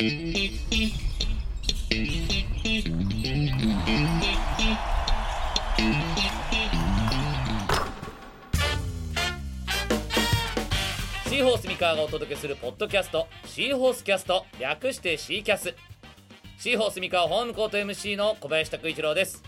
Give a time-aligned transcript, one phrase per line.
[0.00, 0.08] シー
[11.44, 15.74] ホース三河がお届けするポッドキャストシーホースキャスト略してシーキャス。
[16.58, 19.42] シーホース三河ホームコート MC の小林拓一郎です。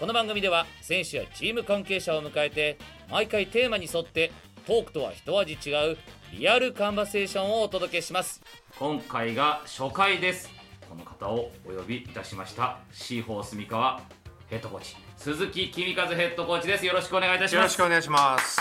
[0.00, 2.76] この番組では選手やチーム関係者を迎えて
[3.08, 4.32] 毎回テーマに沿って
[4.66, 5.96] トークとは一味違う
[6.36, 8.42] リアルカンバセーションをお届けします。
[8.76, 10.50] 今回が初回です。
[10.90, 12.78] この方をお呼びいたしました。
[12.92, 14.00] シーホース三河
[14.48, 14.96] ヘッドコーチ。
[15.16, 16.84] 鈴木君和ヘッドコーチです。
[16.84, 17.54] よろしくお願いいたします。
[17.54, 18.60] よろしくお願いします。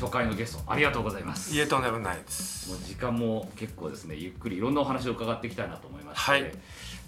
[0.00, 1.54] 初回のゲストありがとうございます。
[1.54, 2.70] いえとんでもないです。
[2.70, 6.52] もう時間も結構ですねゆっくりいろんなお話を伺っていきたいなと思いまして、はい。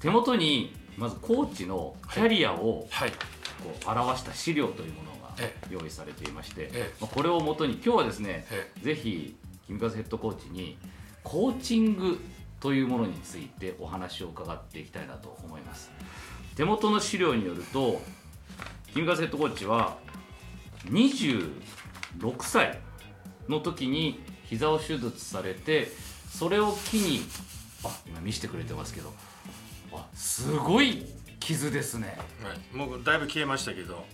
[0.01, 3.11] 手元にまずコーチのキャリアをはい。
[3.11, 3.17] こ
[3.87, 5.54] う表した資料というものがえ。
[5.70, 6.95] 用意されていまして、ええ。
[7.00, 9.36] まあこれをもとに今日はですね、えぜひ
[9.66, 10.78] 君和ヘッドコーチに
[11.24, 12.20] コーチング
[12.60, 15.91] というものについてお話を伺っていきたいなと思います。
[16.56, 18.00] 手元の資料によると
[18.92, 19.97] 君和ヘッドコーチは
[20.86, 21.50] 26
[22.41, 22.78] 歳
[23.48, 25.89] の時に膝を手術されて
[26.30, 27.20] それを機に
[27.84, 29.12] あ今見せてくれてますけど
[29.94, 31.06] あすごい
[31.41, 32.17] 傷ですね。
[32.42, 32.77] はい。
[32.77, 34.05] もうだいぶ消えましたけど。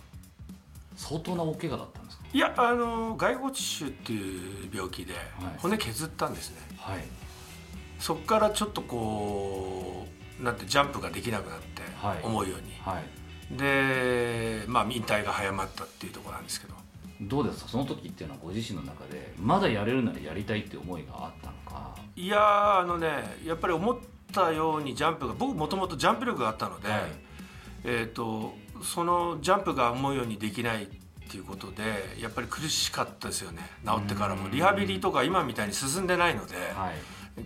[0.99, 2.23] 相当な大怪我だったんですか？
[2.33, 5.23] いやあの骸骨腫っていう病気ではい。
[5.57, 6.57] 骨削ったんですね。
[6.77, 7.03] はい。
[7.99, 10.05] そこからちょっとこ
[10.39, 12.19] うなんてジャンプができなくなって、はい。
[12.23, 12.73] 思うように。
[12.81, 13.57] はい。
[13.57, 16.73] でまあ引退が早まったっていうところなんですけど。
[17.21, 17.69] どうですか？
[17.69, 21.95] その時っていうのはご自身の中でまだやれるならやりたいっていう思いがあったのか？
[22.15, 23.07] いやあのね
[23.45, 23.97] やっぱり思っ
[24.33, 27.01] たようにジャンプが僕もともとジャンプ力があったので、はい。
[27.85, 28.53] えー、と
[28.83, 30.87] そのジャンプが思うようにできないっ
[31.31, 31.83] ていうことで
[32.19, 33.61] やっぱり苦しかったですよね。
[33.85, 34.49] 治ってからも。
[34.49, 36.95] リハビリとか今みたいに進んでないので、はい。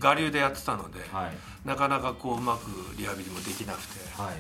[0.02, 1.68] 我流でやってたので、はい。
[1.68, 4.36] なかなかこううまくリハビリもできなくてはい。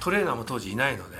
[0.00, 1.16] トレーナーも当時いないので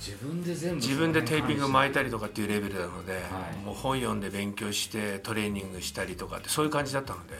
[0.00, 3.22] 自分で全部自分でテーピング巻いいたりとかっていうレベルなので、はい。
[3.64, 7.34] もう本読んで勉強してトレーニングしたりとかってそういう感じだったので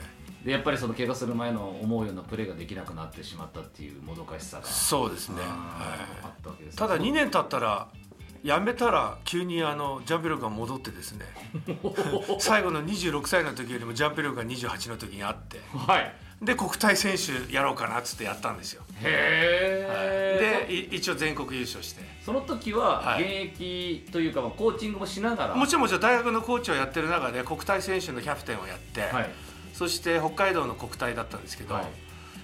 [0.45, 6.29] でやっぱりその怪我する前の思うようなプレーができなくなってしまったっていうもどかしさがそうですね、あは
[6.71, 6.75] い。
[6.75, 7.87] ただ2年経ったら
[8.43, 11.25] やめたら急にあのジャンプ力が戻ってですね。
[12.37, 15.59] 最後の26歳の時よりもジャンプ力が28の時にあって。
[15.75, 16.15] はい。
[16.43, 19.87] で国体選手やろうかなっつってやったんですよ、へ
[20.67, 22.03] えでい一応全国優勝して。
[22.23, 23.23] その時ははい。
[23.23, 25.55] 現役というかまあコーチングもしながら。
[25.55, 29.29] もちろんもちろん大学のコーチをやってる中で国体選手のキャプテンをやって、はい
[29.77, 31.85] そして北海道の国体だったんですけど、はい。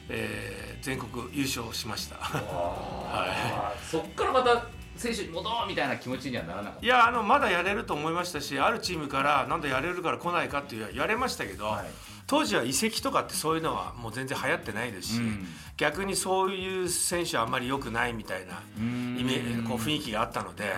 [0.09, 2.15] えー全国優勝しました。
[2.19, 3.77] あー。
[3.89, 4.65] そっからまた
[4.97, 6.85] 選手に戻ろうみたいな気持ちにはならなかった？
[6.85, 11.85] いやあのまだやれると思いましたしあるチームからなんだやれるから来ないかって言われましたけど、はい。
[12.27, 15.47] 当時は移籍とかってそういうのはもう全然流行ってないですし、うん。
[15.77, 19.17] 逆にそういう選手はあんまり良くないみたいなうん。
[19.19, 20.75] イメージこう雰囲気があったので、はい。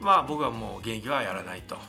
[0.00, 1.80] まあ僕はもう現役はやらないとは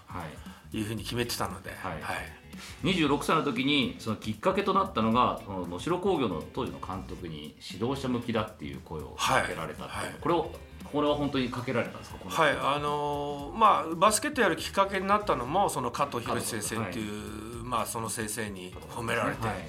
[0.74, 0.78] い。
[0.78, 1.92] いうふうに決めてたので、はい。
[2.02, 2.39] はい
[2.84, 10.06] 26歳の時にそのきっかけとなったのがその能代工業の当時の監督に指導者向きだっていう声をかけられたっていう、はい。
[10.08, 10.52] はいこれを
[10.92, 12.18] これは本当にかけられたんですか？
[12.28, 12.52] はい。
[12.52, 19.56] あのーまあバスケットやるきっかけになったのもその加藤博先生っていう、まあその先生に褒められて、はい。
[19.56, 19.64] はい。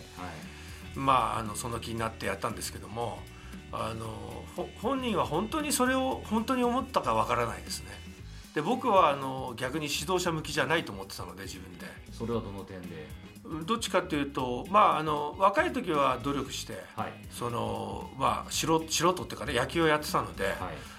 [0.94, 3.18] まああのその気になってやったんですけども
[3.70, 4.06] あの
[4.56, 7.90] ほ本人は本当にそれを本当に思ったかわからないですね。
[8.54, 11.86] で僕はあの逆に指導者向きじゃないと思ってたので自分で
[12.20, 13.08] それはどの点で？
[13.44, 17.12] うんどっちかっていうとまああの若い時は努力して、はい。
[17.30, 20.54] そのまあ素人素人っていうかね野球をやってたので、はい。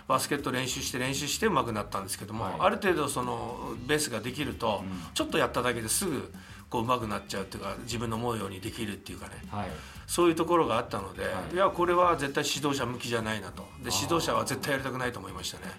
[0.08, 2.54] バスケット練習して練習して上手くなったんですけども、はい。
[2.60, 4.90] ある程度そのベースができると、うん。
[5.14, 6.34] ちょっとやっただけですぐ
[6.70, 9.36] こう上手くなっちゃうっていうか自分の思うようにできるっていうかね。
[9.52, 9.68] はい。
[10.08, 11.54] そういうところがあったので、はい。
[11.54, 13.62] い、やこれは絶対指導者向きじゃないなと。
[13.84, 15.72] で指導者は絶対やりたくないと思いましたね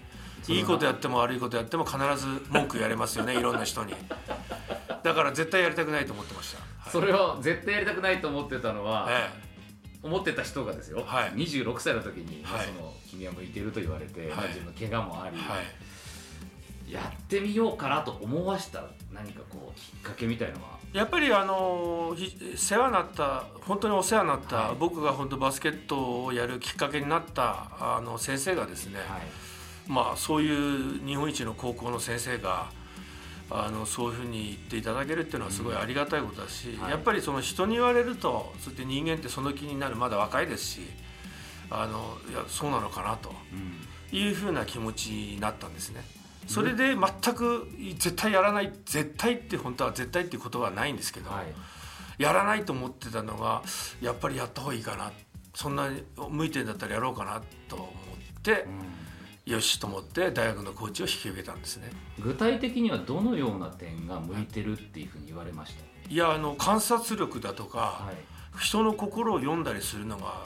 [0.47, 3.93] いいことやっても悪いことやっても必ず文句言われますよね いろんな人に。
[5.03, 6.91] だから絶対やりたくないと思ってました、はい。
[6.91, 9.29] それを絶対やりたくないと思ってたのは、え
[10.01, 11.31] 思ってた人がですよ、はい。
[11.31, 12.65] 26歳の時に、はい。
[12.65, 16.91] その君は向いてると言われて、まあはい自分の怪我もあり、えはい。
[16.91, 20.77] やってみようかなと思わした何かこうきっかけみたいのは？
[20.91, 24.75] やっぱりあのひ世話になった本当にお世話になった、はい。
[24.77, 29.21] 僕が本当バスケットをやるきっかけになったあの先生がですね、はい
[29.87, 32.71] まあそういう日本一の高校の先生が
[33.49, 36.91] あのそういうふうに言っていただけるっていうのはすごいありがたいことだし、はい。
[36.91, 40.81] やっぱりその人に言われるとそうやって人間ってその気になるまだ若いですし
[41.69, 44.17] あのいやそうなのかなとうん。
[44.17, 46.03] いうふうな気持ちになったんですね。
[46.45, 51.45] それで全く絶対やらない絶対って本当は絶対っていうことはないんですけど、はい。
[52.21, 53.63] やらないと思ってたのが
[54.01, 55.11] やっぱりやった方がいいかな
[55.55, 58.67] そんなに向いてんだったらやろうかなと思って、
[59.45, 61.91] よしと思って大学のコーチを引き受けたんですね。
[62.19, 66.09] 具体的にはどのような点が向いてるっていうふうに言われました？
[66.09, 68.15] いやあの観察力だとか、はい。
[68.59, 70.45] 人の心を読んだりするのが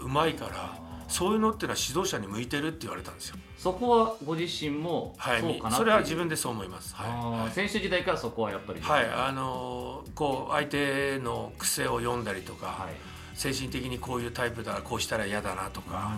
[0.00, 0.76] うまいから
[1.06, 3.36] そういうのってのは指導者に向いてるって言われたんですよ。
[3.56, 6.94] そこはご自身もはい、そうかなそれは自分分でそう思います。
[6.94, 16.12] はい選手時代からそこはやっぱりはい、あのーこう相手の癖を読んだりとか、はい精神的にこういうタイプだこうしたら嫌だなとか、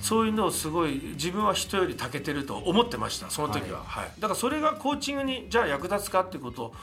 [0.00, 4.10] そういうのをすごい自分は人より長けてると思ってましたその時は、はい。
[4.20, 6.74] だからそれがコーチングにじゃあ役立つかってこと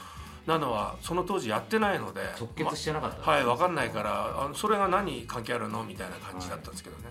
[0.46, 7.04] なのはその当時やってないので直結してなかった、まはい分かんないからあのそれが何に関係あるのみたいな感じだったんですけどね。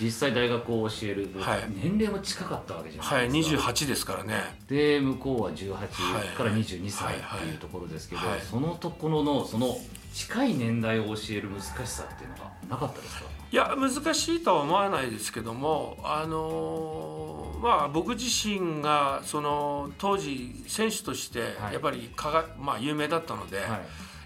[0.00, 1.64] 実際大学を教える、はい。
[1.82, 4.34] 年齢も近かったわけじゃなはいいですか、28ですからね。
[4.68, 5.86] で向こうは18は
[6.24, 8.40] いから22歳はいはいっていうところですけど、はい。
[8.40, 9.76] そのところのその
[10.18, 13.24] 近い年代を教える難しさっていうのがなかったですか？
[13.52, 21.72] いや難しいとは思わないですけどもあのーまあ僕自身がその当時選手としてはい。
[21.74, 23.68] やっぱりかが、まあ、有名だったので、はい。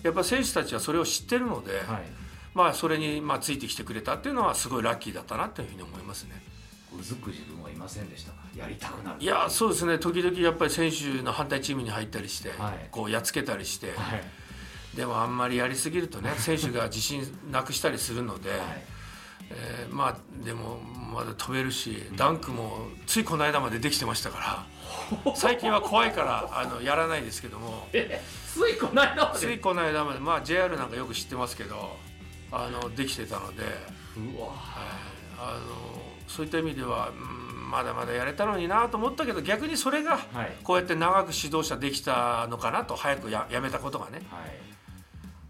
[0.03, 1.83] やっぱ選手たちはそれを知ってるので、はい。
[2.55, 6.43] まあそれにまあついてきてくれたっていうのはすごいラッキーだったなというふうに思いますね。
[6.99, 8.39] うずく自分はいませんでしたか？
[8.57, 9.17] やりたくなる。
[9.21, 9.99] いやそうですね。
[9.99, 12.89] 時々やっぱり選手の反対チームに入ったりして、はい。
[12.91, 14.23] こうやっつけたりして、はい
[14.95, 18.61] でもあんまりやりすぎるとね 選手が自信なくしたりするので、はい。
[19.55, 20.81] えーまあでも
[21.15, 24.65] まだ飛べるしダンクもついこの間までできてましたか
[25.27, 27.87] ら 最近は怖いからあのやらないですけども。
[27.93, 29.39] えついこの間まで？
[29.39, 31.97] ついこの間までまあ JR なんかよく知ってますけど
[32.51, 33.63] あのできてたので、
[34.17, 34.53] うわ。
[35.39, 40.57] あのそういった意味では、うんまだまだやれたのになと思ったけど逆にそれがはい。
[40.63, 44.23] こうやって長く指導者できたのかなと早くややめたことがね。
[44.31, 44.72] はい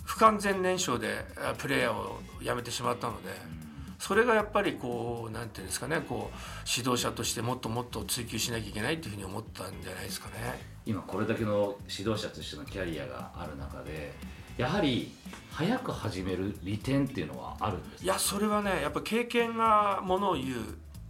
[0.04, 3.62] 不完全燃焼であプレイヤーを辞めてしまったので。
[3.98, 6.36] それがやっぱりこうなんていうんですかねこう
[6.68, 10.60] 指導者としてもっともっと追求しなきゃいけないっていうふうに思ったんじゃないですかね。
[10.84, 14.12] 今これだけの指導者としてのキャリアがある中で
[14.56, 15.12] やはり
[15.52, 18.02] 早く始める利点っていうのはあるんですか？
[18.02, 20.46] いやそれはねやっぱ経験がものを言う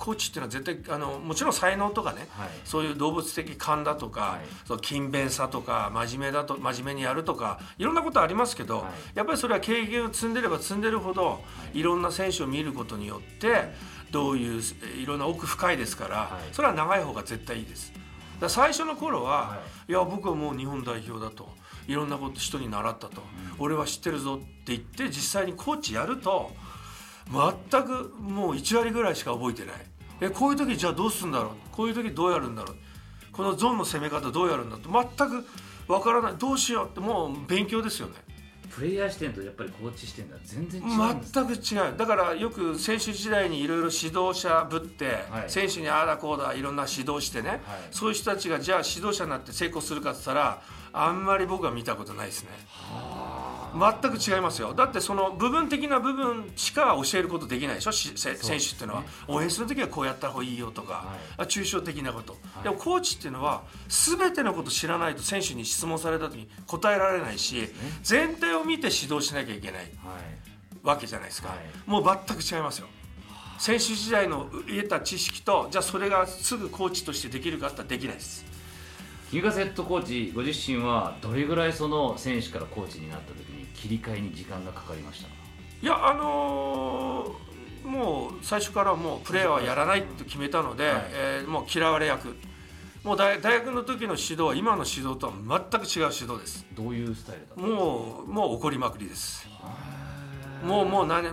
[0.02, 2.48] コーチっていうのは絶対あのもちろん才能とかねはい。
[2.64, 4.40] そういう動物的勘だとか、はい。
[4.66, 9.18] その勤勉さとか真面目だと真面目にやるとかいろんなことありますけど、はい。
[9.18, 11.40] やっぱりそれは経験を積んでれば積んでるほど、
[11.72, 13.72] い、ろんな選手を見ることによって
[14.10, 14.60] どういう
[15.00, 16.52] いろんな奥深いですから、はい。
[16.52, 17.92] それは長い方が絶対いいです。
[18.40, 19.92] だ最初の頃は、、はい。
[19.92, 21.48] や僕はもう日本代表だと
[21.86, 23.22] いろんなこと人に習ったと、
[23.60, 26.50] 俺は知ってるぞって言って実際にコーチやると
[27.30, 29.74] 全くもう1割ぐらいしか覚えてない
[30.22, 31.50] えこういう時じゃあどうするんだろう？
[31.72, 32.76] こういう時どうやるんだろう？
[33.32, 35.46] このゾーンの攻め方どうやるんだって全く
[35.88, 36.34] わからない。
[36.38, 38.14] どうしようってもう勉強ですよね。
[38.70, 41.96] プレイヤー視点とやっぱりコーチ視点では全然違うんです全く違う。
[41.98, 45.50] だからよく選手時代にいろいろ指導者ぶって、はい。
[45.50, 47.60] 選手にああだこうだいろんな指導してね、はい。
[47.90, 50.62] そういう人たちがじゃあ指導者になって成功するかって言ったら
[50.94, 52.50] あんまり僕は見たことないですね
[53.72, 54.74] 全く違いますよ。
[54.74, 57.92] だってその部分的な部分しか教えることできないでしょ？
[57.92, 61.42] 選手っていうのは、応援する時はこうやった方がいいよとか、はい。
[61.42, 62.62] あ抽象的なこと、い。
[62.64, 67.68] でもコーチっていうのは全てのこと知らないと選手に質問された時に答えられないし
[68.02, 69.90] 全体を見て指導しなきゃいけないはい。
[70.82, 71.58] わけじゃないですか、はい。
[71.88, 72.88] もう全く違いますよ。
[73.58, 78.44] 選手時代の得た知識とじゃあそれがすぐコーチとしてできるかって言ったらできないです。
[79.30, 83.51] キガセットコーチご自身はどれぐらいその選手からコーチになった時に
[83.82, 85.34] 切り替えに時間がかかりましたか？
[85.82, 91.04] いやあのーもう最初からもうプレーはやらないって決めたので、はい。
[91.10, 92.36] えーもう嫌われ役。
[93.02, 96.64] もう大大学の時の指導は今の指導とは全く違う指導です。
[96.74, 99.48] どういうスタイルだもうもう怒りまくりです。
[100.64, 101.24] もうもう何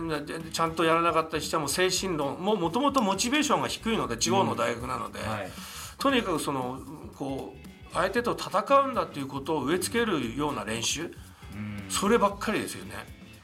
[0.52, 2.42] ちゃんとやらなかったりしても精神論。
[2.42, 5.50] ももともとモチベーションが低いので地方の大学なので、はい。
[5.98, 6.80] とにかくその
[7.16, 11.14] こう相手と戦うんだということを植え付けるような練習うん
[11.88, 12.94] そればっかりですよね。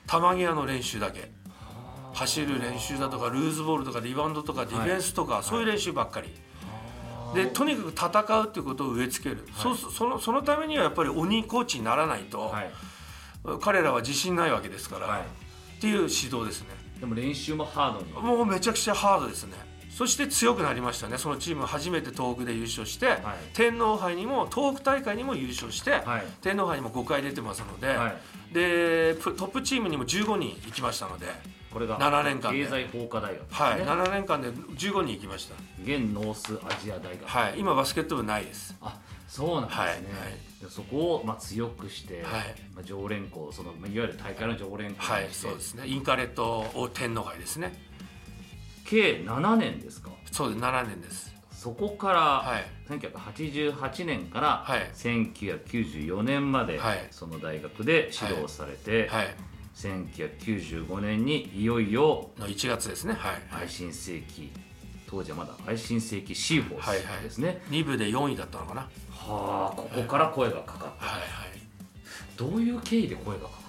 [0.06, 1.30] 球際の練習だけ。
[2.14, 6.32] 走る練習だとかルーズボールとかリバウンドとかディフェンスとか、そういう練習ばっかり、
[7.34, 12.70] でとにかく戦うということを植え付ける、そうそのそのためにはやっぱり鬼コーチにならないと、はい。
[13.60, 15.20] 彼らは自信ないわけですから、はい。
[15.20, 16.68] っていう指導ですね。
[16.98, 18.12] でも練習もハードに。
[18.12, 19.52] もうめちゃくちゃハードですね
[19.96, 21.16] そして強くなりましたね。
[21.16, 23.18] そのチーム初めて東北で優勝して、はい。
[23.54, 26.24] 天皇杯にも東北大会にも優勝して、はい。
[26.42, 28.54] 天皇杯にも5回出てますので、はい。
[28.54, 31.28] でプトップチームにも15人行きましたので、
[31.72, 32.64] これが7年間で。
[32.64, 33.80] 経済法科大学ね、はい。
[33.80, 38.76] 7年間で15人行きました、現ノースアジア大学、はい、今バスケット部ないです。
[38.82, 39.90] あそうなんですね、はい。
[39.92, 40.00] はい。
[40.68, 42.22] そこをまあ強くして、はい。
[42.74, 45.28] まあ、常連校そのまあいわゆる大会の常連校はい。
[45.32, 45.86] そうですね。
[45.86, 47.85] インカレットを天皇杯ですね
[48.88, 50.10] 計7年ですか？
[50.32, 50.60] そうです。
[50.62, 51.34] 7年です。
[51.50, 52.64] そこから、はい。
[52.88, 54.90] 1988年からはい。
[54.94, 57.06] 1994年まで、はい。
[57.10, 59.34] その大学で指導されて、はい。
[59.74, 63.12] 1995年にいよいよの1月ですね。
[63.12, 64.50] はい、愛新世紀
[65.06, 68.80] 当時はまだ愛新世紀シーフォはいースですね、2部で4位だったのかな。
[69.10, 71.20] はあここから声がかかった、はい。
[71.20, 71.28] はい。
[72.38, 73.65] どういう経緯で声がかかった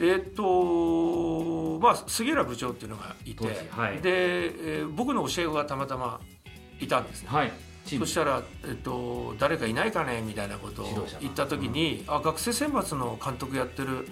[0.00, 4.00] えーっとまあ杉浦部長っていうのがいて、はい。
[4.00, 6.20] で、えー僕の教え子がたまたま
[6.80, 7.28] いたんですね。
[7.30, 7.52] はい。
[7.98, 14.06] そしたら、えっと、誰かいないかねみたいなことを言った時に、あ学生選抜の監督やってる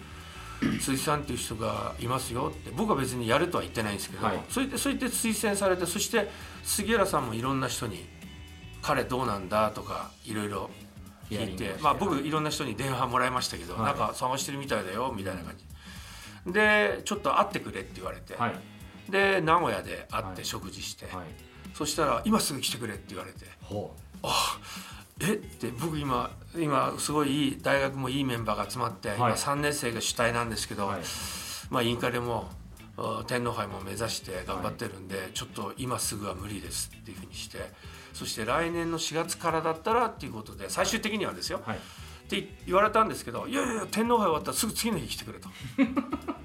[0.81, 4.41] 辻さんっていう人がいますよって僕は別にやるとは言ってないんですけど、はい。
[4.49, 6.31] そう言ってそう言って推薦されてそして
[6.63, 8.07] 杉浦さんもいろんな人に
[8.81, 10.71] 「彼どうなんだ?」とかいろいろ
[11.31, 13.83] 聞いてまあ、僕いろんな人に電話もらいましたけど、はい。
[13.85, 15.65] なんか探してるみたいだよみたいな感じ
[16.47, 18.55] でちょっと会ってくれって言われて、はい。
[19.11, 20.37] で名古屋で会っはい。
[20.37, 21.27] て食事して、はい。
[21.75, 23.47] そしたら「今すぐ来てくれ」って言われて。
[23.63, 24.59] ほあ
[25.21, 25.35] え？
[25.35, 29.35] って僕今今すごいいい大学もいいメンバーが集まって、今はい。
[29.35, 30.93] 3年生が主体なんですけど、
[31.71, 32.51] まあ、インカレも
[32.97, 37.73] あ天皇杯も目指して頑張ってるんで、ちょっと今すぐは無理ですっていうふうにして。
[38.13, 41.77] そして来年の4月からだったらっていうことで最終的にはですよ、はい。
[41.77, 41.81] っ
[42.31, 45.51] て言われたんですけどいやいや天皇杯終わったらすぐ次の日来てくれと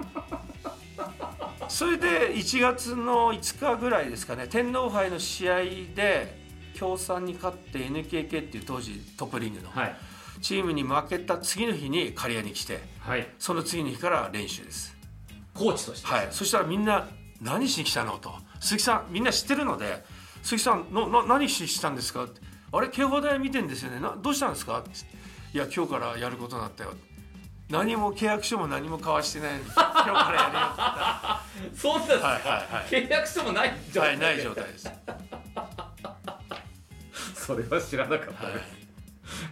[1.72, 5.60] それで1月の5日ぐらいですかね天皇杯の試合
[5.96, 6.38] で
[6.74, 9.96] 京産に勝って NKK っていう当時トップリーグのはい。
[10.42, 13.26] チームに負けた次の日に刈谷に来てはい。
[13.40, 14.98] その次の日から練習です。
[15.54, 16.08] コーチとして。
[16.08, 16.28] はい。
[16.32, 17.08] そしたらみんな
[17.40, 18.34] 何しに来たのと。
[18.60, 20.04] 鈴木さんみんな知ってるので
[20.44, 22.42] 鈴木さんのな何しに来たんですかって。
[22.74, 24.02] あれ警報台見てんですよね。
[24.02, 24.90] などうしたんですかって。
[25.54, 26.92] いや今日からやることになったよ
[27.72, 34.18] 何も契約書も何も交わしてない 今日からやるよってそうなんですか、はいはいはい契約書もない状態。
[34.18, 34.92] ではいない状態です。
[37.34, 38.66] それは知らなかったです、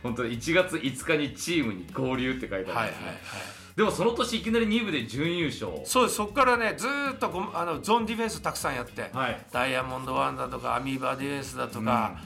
[0.03, 2.91] 本当に1月5日にチームに合流って書いてあはいはいはい。
[2.91, 3.43] るんですね、
[3.77, 5.71] でもその年いきなり2部で準優勝。
[5.85, 6.15] そうです。
[6.15, 9.45] そこからねずーっとごあのゾーンディフェンスたくさんやって、はい。
[9.51, 12.17] ダイヤモンドワンだとかアミーバディフェンスだとか、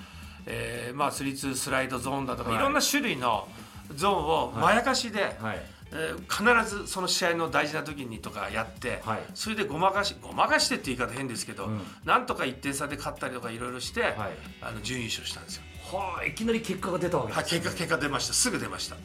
[0.46, 2.60] えーまあ、スリーツースライドゾーンだとか、はい。
[2.60, 3.48] い、ろんな種類の
[3.96, 9.20] ゾーンをまやかしで、はいえー必ずその試合の大事な時にとかやって、はい。
[9.34, 11.82] それでごまかしごまかしてって言い方変ですけど、うん。
[12.04, 14.14] なんとか1点差で勝ったりとかいろいろして、はい。
[14.62, 15.64] あの準優勝したんですよ。
[15.92, 17.60] はあいきなり結果が出たわけはい、です、ね。
[17.60, 18.34] 結果結果出ました。
[18.34, 18.96] すぐ出ました。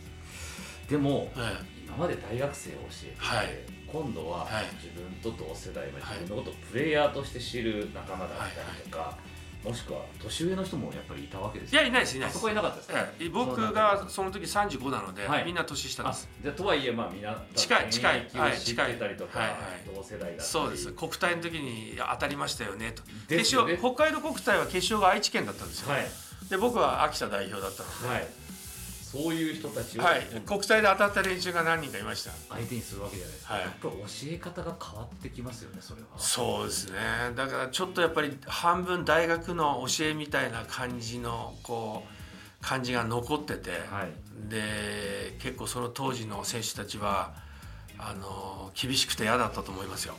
[0.88, 3.48] でもえ今まで大学生を教えていて、はい。
[3.90, 4.64] 今度ははい。
[4.82, 6.20] 自分と同世代、まあはい。
[6.20, 9.18] 自分のことをプレイヤーとして知る仲間だったりとか、
[9.64, 12.36] もしくは年上の人もやっぱりいたわけですえいやいないですいないです。
[12.36, 12.46] あそこ。
[12.46, 15.44] はいなかったですか、ええ僕がその時35なので、はい。
[15.44, 16.28] みんな年下であす。
[16.40, 19.58] じゃあとはいえまあみんな近い近い現役を知ってたりとか、はいはい。
[19.94, 20.92] 同世代だそうです。
[20.92, 23.02] 国体の時に当たりましたよねと。
[23.28, 26.06] 決勝北海道国体は決勝が愛知県だったんですよ、はい。
[26.48, 28.26] で僕は秋田代表だったのはい
[29.12, 32.30] そういう人たちをで、はい、国体で当たった連中が何人かいました。
[32.50, 33.62] 相手にするわけじゃないですか、はい。
[33.62, 36.08] やっぱり教え方が変わってきますよねそれは。
[36.18, 36.98] そうですね。
[37.34, 44.50] だからちょっとやっぱり半分大学の教えみたいな感じのこう感じが残ってて、はい。
[44.50, 47.34] で結構その当時の選手たちは
[47.98, 50.14] あの厳しくて嫌だったと思いますよ、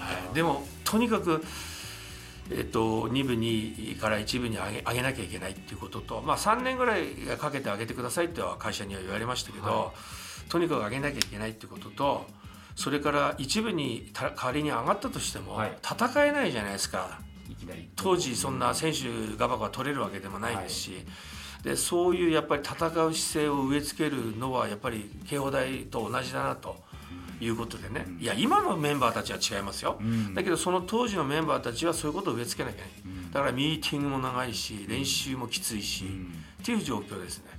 [0.00, 1.44] はい、でもとにかく、
[2.56, 7.06] えっと2部にから1部に上げ上げなきゃいけないっていうことと、まあ、3年ぐらい
[7.38, 9.92] かけて上げてくださいっては会社には言われましたけど、は
[10.48, 12.26] とにかく上げなきゃいけないっていうことと
[12.76, 15.76] それから1部にた仮に上がったとしても、はい。
[15.82, 17.20] 戦えないじゃないですか。
[17.96, 21.06] 当時そんな選手がばが取れるわけでもないですし、
[21.62, 26.76] でそういうやっぱり戦う姿勢を植え付けるのはやっぱり慶応大と同じだなと
[27.40, 30.34] いうことでね、いや今のメンバーたちは違いますよ、ん。
[30.34, 36.04] だけどその当時のメンバーたちはそういうことを植え付けなきゃいけない、だからミーティングも長いし練習もきついし、
[36.62, 37.50] っていう状況ですね。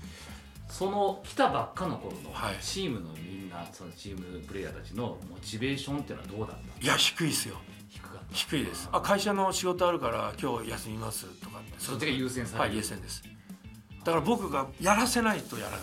[0.69, 2.57] その来たばっかの頃のはい。
[2.59, 7.57] チームのみんなそのチームプレイヤーたちのモチベーションっていうのはどうだったいや低いですよ。
[8.31, 8.89] 低いです。
[8.91, 11.73] あ会社の仕事あるから今日休みますとかって。
[11.77, 13.21] そっちが優先さはれる、い優先です。
[14.03, 15.79] だから僕がやらせないとやらない。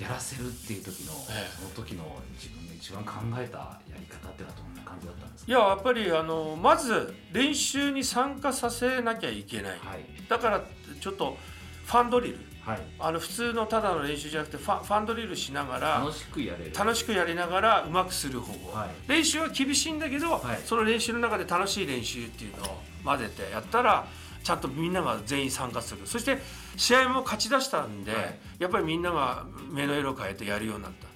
[0.00, 1.50] やらせるっていう時の、ええ。
[1.58, 5.50] その時の自分が一番考えたやり方ってのはどんな感じだったんですか？
[5.50, 10.04] いややっぱりあのまず練習に参加させなきゃいけない、はい。
[10.28, 10.62] だから
[11.00, 11.36] ちょっと
[11.84, 12.38] ファンドリル。
[12.62, 12.80] はい。
[12.98, 16.72] あの普通のただの練習じゃなくてファンファンドリルしながら楽しくやれる。
[16.74, 18.90] 楽しくやりながらうまくする方法、はい。
[19.08, 20.60] 練習は厳しいんだけど、はい。
[20.64, 24.06] その練習の中で楽しい練習っていうのを混ぜてやったら
[24.44, 26.06] ちゃんとみんなが全員参加する。
[26.06, 26.38] そして
[26.76, 28.38] 試合も勝ち出したんで、はい。
[28.60, 31.07] やっぱりみんなが目の色を変えてやるようになった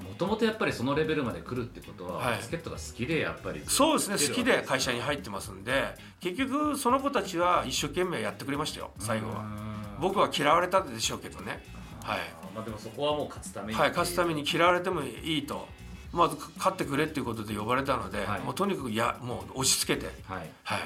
[0.00, 2.36] もともとやっぱりそのレベルまで来るってことは、はい。
[2.36, 4.28] バスケットが好きでやっぱりそうですね。
[4.28, 5.84] 好きで会社に入ってますんで
[6.20, 9.40] 結局その子たちは一生懸命やってくれましたよ最後は。
[9.40, 11.62] うん僕は嫌われたでしょうけどね。
[12.02, 12.20] はい。
[12.54, 15.68] まあでもそこはもう勝つためにはい、勝つために嫌われてもいいと、
[16.12, 18.40] まず勝ってくれっていうことで呼ばれたので、はい。
[18.40, 20.50] もうとにかくやもう押し付けて、はい。
[20.64, 20.80] はい、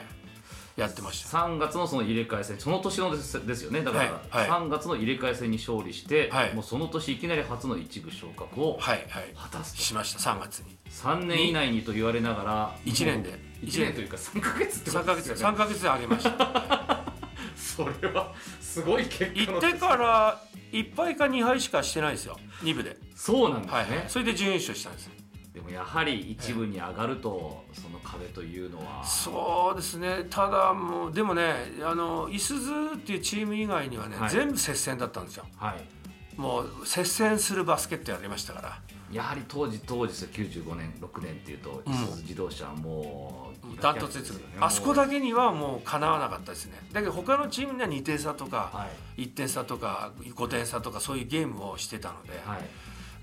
[0.76, 1.38] やってました。
[1.38, 3.83] 3月のその入れ替え戦その年のですですよね。
[3.83, 4.61] だから、はいはい。
[4.62, 6.54] 3月の入れ替え戦に勝利して、はい。
[6.54, 10.76] もうその年いきなり初の一部昇格をはいはい、果たすと、しました3月に。
[10.90, 13.38] 3年以内にと言われながら1年で。
[13.62, 15.57] 1年というか3か月ってこ3ヶ月とですよね。
[15.57, 17.04] 3ヶ月で上げました。
[17.57, 20.40] それはすごい結果の行ってから
[20.73, 22.37] 1敗か2敗しかしてないですよ。
[22.62, 25.11] 2部で、そうなんですね、はいはい、それで準優勝したんです。
[25.64, 29.02] でもやはり一部に上がると、その壁というのは。
[29.04, 30.26] そうですね。
[30.28, 34.30] ただもうでもねあのいすゞっていうチーム以外にはね、はい。
[34.30, 35.47] 全部接戦だったんですよ。
[35.56, 36.40] はい。
[36.40, 38.80] もう接戦するバスケットやりましたから。
[39.12, 40.28] やはり当時当時ですよ。
[40.33, 41.92] 95年6年っていうと、うん。
[41.92, 44.56] いすゞ自動車はもうダントツですよね。
[44.61, 46.75] あそこだもけにはもうかなわなかったですね。
[46.92, 49.23] だけど他のチームには2点差とかうはい。
[49.23, 52.42] 1点差とか5点差とかそういうゲームをしてたので。
[52.44, 52.61] はい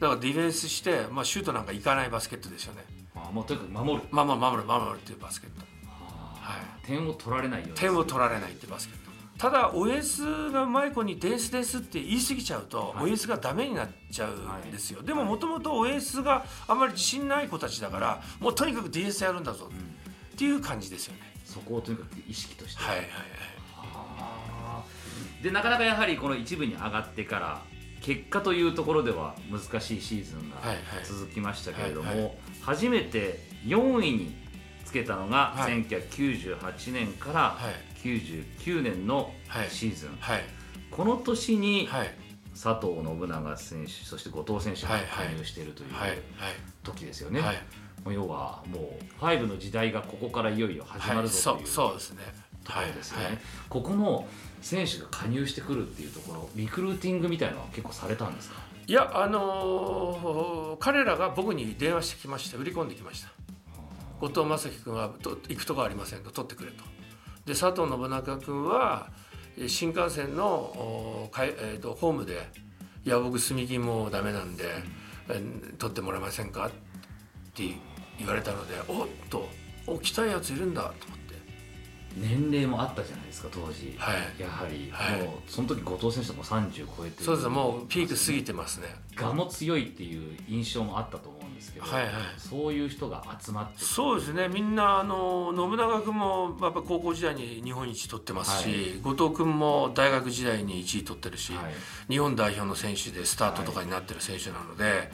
[0.01, 2.83] だからディフェンスして、まあ、シュートなんかいかないバスケットですよね。
[3.15, 4.07] あもうとにかく守る。
[4.09, 5.61] まあまあ守る守るっていうバスケット。
[5.85, 7.75] は点を取られないように。
[7.75, 9.11] 点を取られないっていうバスケット。
[9.37, 13.11] ただ OS がうまい子にデンスデンスって言い過ぎちゃうと、はい。
[13.11, 19.77] OS がダメになっちゃうんですよ、でももともと OS があんまり自信ない子たちだからもうとにかくディフェンスやるんだぞうん。
[19.77, 19.81] っ
[20.35, 23.15] ていう感じですよね、そこをとにかく意識として、はいはいはい
[25.43, 27.61] でなかなかやはりこの一部に上がってから
[28.01, 30.55] 結果というところでは難しいシーズンが
[31.03, 34.35] 続きましたけれども、初めて4位に
[34.83, 35.83] つけたのがはい。
[35.85, 38.07] 1998年からはい。
[38.07, 39.69] 99年のはい。
[39.69, 40.43] シーズン、はい。
[40.89, 42.13] この年にはい。
[42.53, 45.89] 佐藤信長選手そして後藤選手が加入しているという
[46.83, 47.41] 時ですよね、
[48.05, 52.23] 要はもう5の時代がここからいよいよ始まるぞといううそうですね。
[52.65, 53.37] ところですよね、はい。
[53.69, 54.27] ここの
[54.61, 58.55] 選手が加入してくるっていうところリクルーティングみたいなのは結構されたんですか？
[58.87, 62.57] いやあのー彼らが僕に電話してきました。
[62.57, 63.29] 売り込んできました。
[64.19, 66.83] 後藤正樹君はと行くとこありませんと取ってくれと。
[67.45, 69.09] で佐藤信長君は
[69.57, 72.49] えー新幹線のおかい、えー、とホームで
[73.05, 74.65] 「いや僕住金もうダメなんで、
[75.29, 76.71] えー取ってもらえませんか?」っ
[77.53, 77.63] て
[78.19, 79.49] 言われたのでおっと
[79.87, 81.20] お来たいやついるんだと思って
[82.17, 84.41] 年齢もあったじゃないですか当時、はい。
[84.41, 85.21] やはり、はい。
[85.21, 87.25] もうその時後藤選手とも30超えてる。
[87.25, 88.87] そうですもうピーク過ぎてますね。
[89.19, 92.13] 我も強いっていう印象もあったと思うんですけど、はいはい。
[92.37, 94.47] そういう人が集まってそうですね。
[94.49, 101.73] みんなあの信長君もやっぱ高校時代に日本一取ってますし、後藤君も大学時代に1位取ってるし、はい。
[102.09, 105.11] 日本代表の選手でスタートとかになってる選手なので、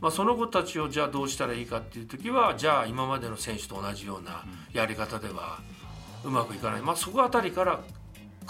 [0.00, 4.44] まあ、その子たちをじゃあどうしたらいいかっていう時はじゃあ今までの選手と同じような
[4.74, 5.73] やり方ではう
[6.30, 7.80] まくいかない、まあ、そこあたりから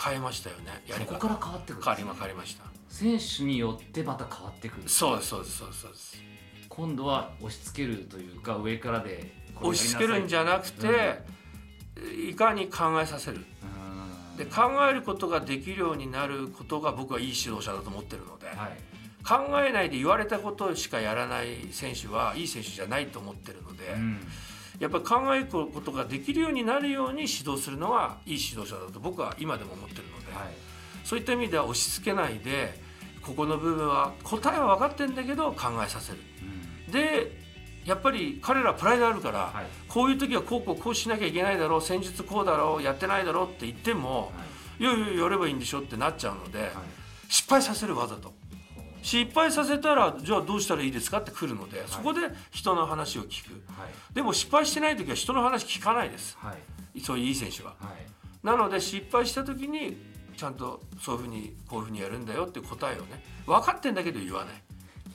[0.01, 0.83] 変えましたよね。
[0.87, 1.15] やり方。
[1.15, 2.65] そこから変わってくる変わりま変わりました。
[2.89, 4.89] 選手によってまた変わってくる。
[4.89, 5.81] そうですそうですそうです。
[5.81, 6.23] そうです
[6.69, 11.21] 今度は押し付けるというか上からで押し付けるんじゃなくて、
[12.29, 13.39] いかに考えさせる。
[13.39, 14.37] うん。
[14.37, 18.95] で考えることができるようになることが僕はいい指導者だと思ってるので、はい。
[19.25, 24.21] 考えないで言われたことしかやらない選手はいい選手じゃないと思ってるので、うん
[24.79, 30.55] やっぱり考えることができるようになるように指導するのはいい指導者だと僕は今でも思ってるので、はい。
[31.05, 32.81] そういった意味では押し付けないで
[33.23, 36.19] ここの部分は答えは分かってるんだけど考えさせる。
[36.87, 36.93] うん。
[36.93, 37.45] で
[37.85, 39.67] やっぱり彼らプライドあるから、はい。
[39.89, 44.33] こういう時はこうこうこうしなきゃいけないだろう戦術こうだろうやってないだろうって言っても、
[44.79, 44.85] い。
[44.85, 46.71] やいややればいいんでしょってなっちゃうので、はい。
[47.29, 48.33] 失敗させるわざと
[49.05, 53.53] 失敗させたらじゃあどうしたらいいですかって来るのでそこで人の話を聞く。
[53.71, 54.15] はい。
[54.15, 56.39] でも失敗してない時は人の話聞かないです。
[56.41, 56.55] は
[56.95, 57.01] い。
[57.03, 57.75] そういういい選手は。
[57.81, 58.47] はい。
[58.47, 59.99] なので失敗した時に
[60.39, 64.55] ちゃんとそういうふうにこういうふうにやるんだよって答えをね分かってんだけど言わない。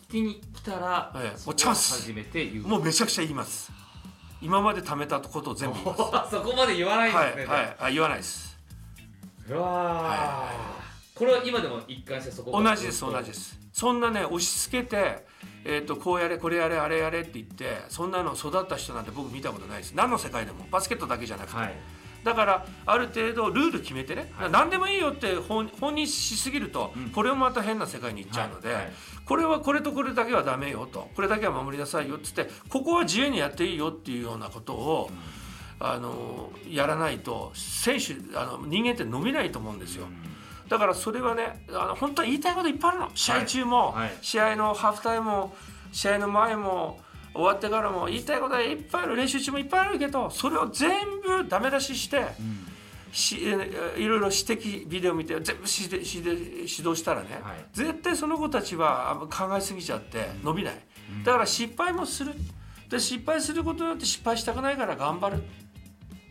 [0.08, 2.12] 聞きに来たら、ええもうチャンス。
[2.68, 3.72] もうめちゃくちゃ言います。
[4.40, 6.30] 今まで貯めたことを全部言います。
[6.30, 7.48] そこまで言わないんはですね、い。
[7.48, 8.56] はいあ言わないです。
[9.50, 10.79] うわー、は
[11.20, 13.60] これは今でも一貫してそこ同じです同じです。
[13.74, 15.26] そんなね押し付けて、
[15.66, 19.92] えー、とこうやれこれやれあれやれって言ってそんなの育った人なんて僕見たことないです。
[19.92, 20.66] 何の世界でも。
[20.72, 21.76] バスケットだけじゃなくて、はい。
[22.24, 24.50] だからある程度ルール決めてね、はい。
[24.50, 27.10] 何でもいいよって本本にしすぎると、うん。
[27.10, 28.94] これもまた変な世界に行っちゃうので、はいはい。
[29.26, 31.10] これはこれとこれだけはダメよと。
[31.16, 35.12] これだけは守りなさいよっつってここは自由にやっていいよっていうようなことを、
[35.82, 40.08] あのやらないと選手あの人間って伸びないと思うんですよ。
[40.70, 43.12] だからそれはねあの本当に言いたいこといっぱいあるの。
[43.16, 44.12] 試合中も、はい。
[44.22, 45.56] 試合のハーフタイムも
[45.92, 47.00] 試合の前も
[47.34, 49.16] 終わってからも言いたいことはいっぱいある。
[49.16, 52.26] 練習中もいっぱいあるけどそれを全部ダメ出しして、
[53.12, 57.66] しえいろいろ指摘ビデオ見て全部指導指導指導したらね、はい。
[57.74, 60.76] 絶対その子たちはあ考えすぎちゃって伸びない、
[61.24, 62.34] だから失敗もする。
[62.90, 65.44] で失敗することによって失敗したくないから頑張る、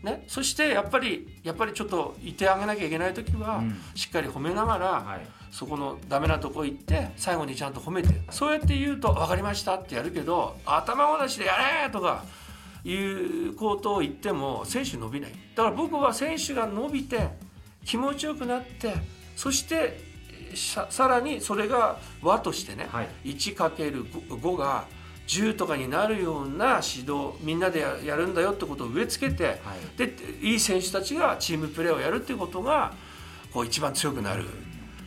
[0.03, 3.75] ね、そしてやっぱりやっぱりちょっと言ってあげなきゃいけない時は、うん。
[3.95, 5.27] しっかり褒めながら、はい。
[5.51, 12.23] そこのダメなとこ行って最後にちゃんと褒めてそうやって言うと「分かりました」ってやるけど頭ごなしで「やれ!」とか
[12.83, 15.31] いうことを言っても選手伸びない。
[15.55, 17.29] だから僕は選手が伸びて
[17.83, 18.93] 気持ちよくなって
[19.35, 19.99] そして
[20.55, 23.09] ささらにそれが和としてね、はい。
[23.25, 24.85] 1×5 が
[25.29, 29.57] 10とかになるような指導みんなでややるんだよってことを植え付けて、はい。
[29.97, 30.11] で
[30.41, 32.93] いい選手たちがチームプレーをやるっていうことが
[33.53, 34.45] こう一番強くなる。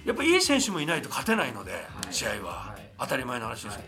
[0.04, 1.72] やっぱいい選手もいないと勝てないので、
[2.08, 2.14] い。
[2.14, 2.90] 試合は、はい。
[3.00, 3.82] 当たり前の話です、は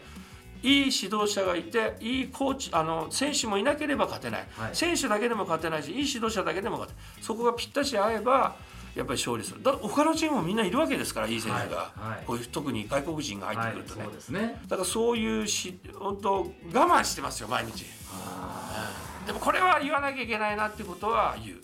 [0.64, 0.68] い。
[0.68, 4.75] い、い指導者がいていいコーチあの選手もいなければ勝てない、はい。
[4.75, 7.23] 選手だけでも勝てないしいい指導者だけでも勝てない。
[7.23, 8.57] そこがぴったし合えば
[8.94, 9.62] やっぱり勝利する。
[9.62, 12.09] だ他のチームもみんないるわけですからいい選手が、はい。
[12.11, 12.24] はい。
[12.26, 14.61] こういう特に外国人が入ってくるとね、はい、ね。
[14.68, 17.85] だからそういうし本当我慢してますよ毎日。
[19.26, 21.59] でもこれは言わなきゃいけないなってことは言う。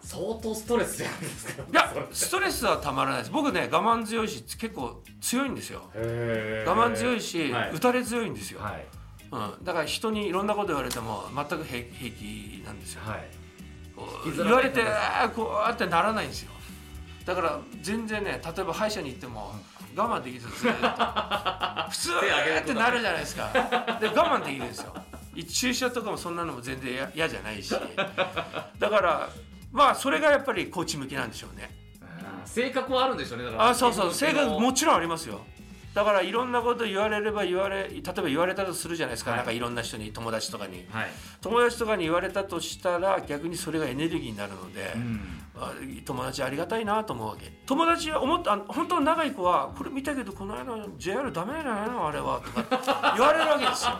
[0.00, 1.62] 相当ストレスじゃないですか。
[1.62, 3.30] いやストレスはたまらないです。
[3.30, 5.90] 僕ね我慢強いし結構強いんですよ。
[5.94, 7.72] 我我慢強いし、はい。
[7.72, 8.86] 打たれ強いんですよ、はい。
[9.30, 13.28] うん、だから人にいろんなこと言われても全く平平気なんですよ、はい
[14.36, 14.82] 言われて
[15.34, 16.52] こうやってならないんですよ。
[17.24, 19.52] だから全然ね例えば歯医者に行っても
[19.96, 20.76] 我慢できずずっと
[21.90, 22.10] 普通
[22.60, 23.50] ってなるじゃないですか。
[24.00, 24.94] で我慢できるんですよ。
[25.48, 27.74] 注射とかもそんなのも全然や嫌じゃないし。
[28.78, 29.28] だから
[29.72, 31.74] まあそれがやっぱりコーチ向きなんでしょうね。
[32.44, 33.44] 性格はあるんでしょうね。
[33.44, 34.14] だからあそうそう。
[34.14, 35.40] 性格ももちろんありますよ
[35.96, 39.38] だからいろんなこと言われれば言われ例えば言われたとするじゃないですか、はい。
[39.38, 40.84] なんかいろんな人に友達とかに。
[40.90, 41.06] はい、
[41.40, 45.20] 友達とかに言われたとしたら逆にそれがエネルギーになるので、うん、
[45.56, 45.72] あ
[46.04, 47.50] 友達ありがたいなと思うわけ。
[47.64, 50.66] 友達は思ったあ本当の長い子はこれ見たけどこの間
[50.98, 53.92] JR ダメじゃないのあれはとか言われるわけですよ。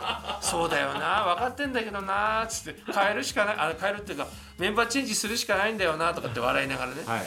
[0.43, 2.93] そうだよな分かってんだけどなっつって。
[2.93, 4.27] 変えるしかないあ変えるっていうか
[4.59, 7.27] メンバーチェンジするしかないんだよなとかって笑いながらね、はいはい。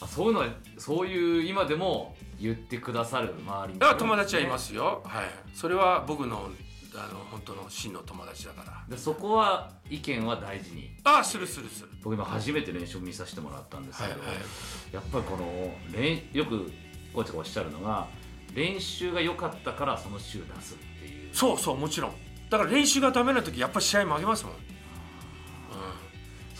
[0.00, 0.48] あそういうのは
[0.78, 5.24] そういう今でも言ってくださる周りに友達はいますよ、はい、
[5.54, 6.50] それは僕の
[6.94, 8.84] あの本当の真の友達だから。
[8.86, 10.90] でそこは意見は大事に。
[11.04, 11.88] ああするするする。
[12.02, 14.36] 僕今初めて練習を見させてもらったんですけど、はいはい。
[14.92, 16.70] やっぱりこの練よく
[17.14, 18.08] コーチがおっしゃるのが
[18.54, 21.34] 練習が良かったからその週出すっていう。
[21.34, 22.12] そうそうもちろん。
[22.50, 24.54] だから練習がダメな時やっぱり試合負けますもん、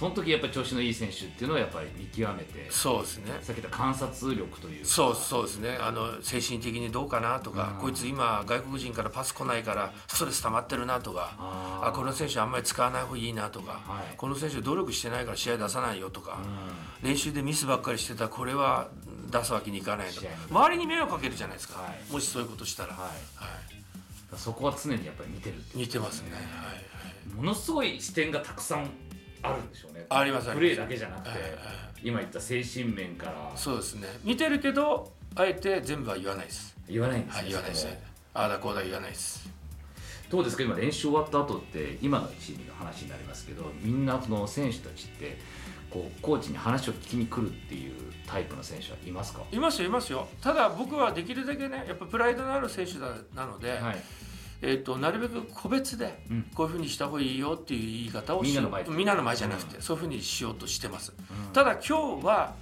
[0.03, 3.31] その時やっぱり調子のいい選手っていうのはやっぱり見極めてそうですね。
[3.41, 4.89] さっき言った観察力というか。
[4.89, 5.79] そうそうですね。
[5.81, 7.83] あの精神的にどうかなとか、うん。
[7.83, 14.17] こいつ今外国人からパス来ないからストレス溜まってるなとかあこの選手あんまり使わない方がいいなとか、はい。
[14.17, 16.41] この選手努力してないから試合出さないよとか、
[17.01, 18.89] う練習でミスばっかりしてたらこれは
[19.31, 20.27] 出すわけにいかないとか。
[20.51, 22.13] 周りに迷惑かけるじゃないですか、はい。
[22.13, 23.09] もしそういうことしたら、んはい。
[23.37, 24.37] はい。
[24.37, 25.87] そこは常にやっぱり見てるっていう。
[25.87, 26.43] 似てますね、はい。
[26.43, 27.35] はい。
[27.37, 28.91] ものすごい視点がたくさん
[29.43, 30.07] あるんでしょうね。
[30.09, 31.31] ありますプレーだけじゃなくて、
[32.03, 33.53] 今言った精神面から。
[33.57, 34.09] そうですね。
[34.25, 36.77] 見てるけどあえて全部は言わないです。
[36.89, 37.89] 言わないんですはい言わないです。
[38.35, 39.49] ああだこうだ言わないです。
[40.31, 40.63] どうですか？
[40.63, 45.37] 今練習終わった後って今のチームの話になりますけどみんなその選手たちって
[45.91, 47.93] こうコーチに話を聞きに来るっていう
[48.27, 49.43] タイプの選手はいますか？
[49.53, 50.27] いますよいますよ。
[50.41, 54.03] ただ僕はできるだけねやっぱプライドのある選手だなので、はい
[54.63, 56.43] えー、となるべく個別でうん。
[56.55, 61.13] こういうふうにした方がいいよっていう言い方をしみんなの前でみんなの前じゃなくて、そういうふうにしようとしてます、
[61.53, 62.55] ただ今日は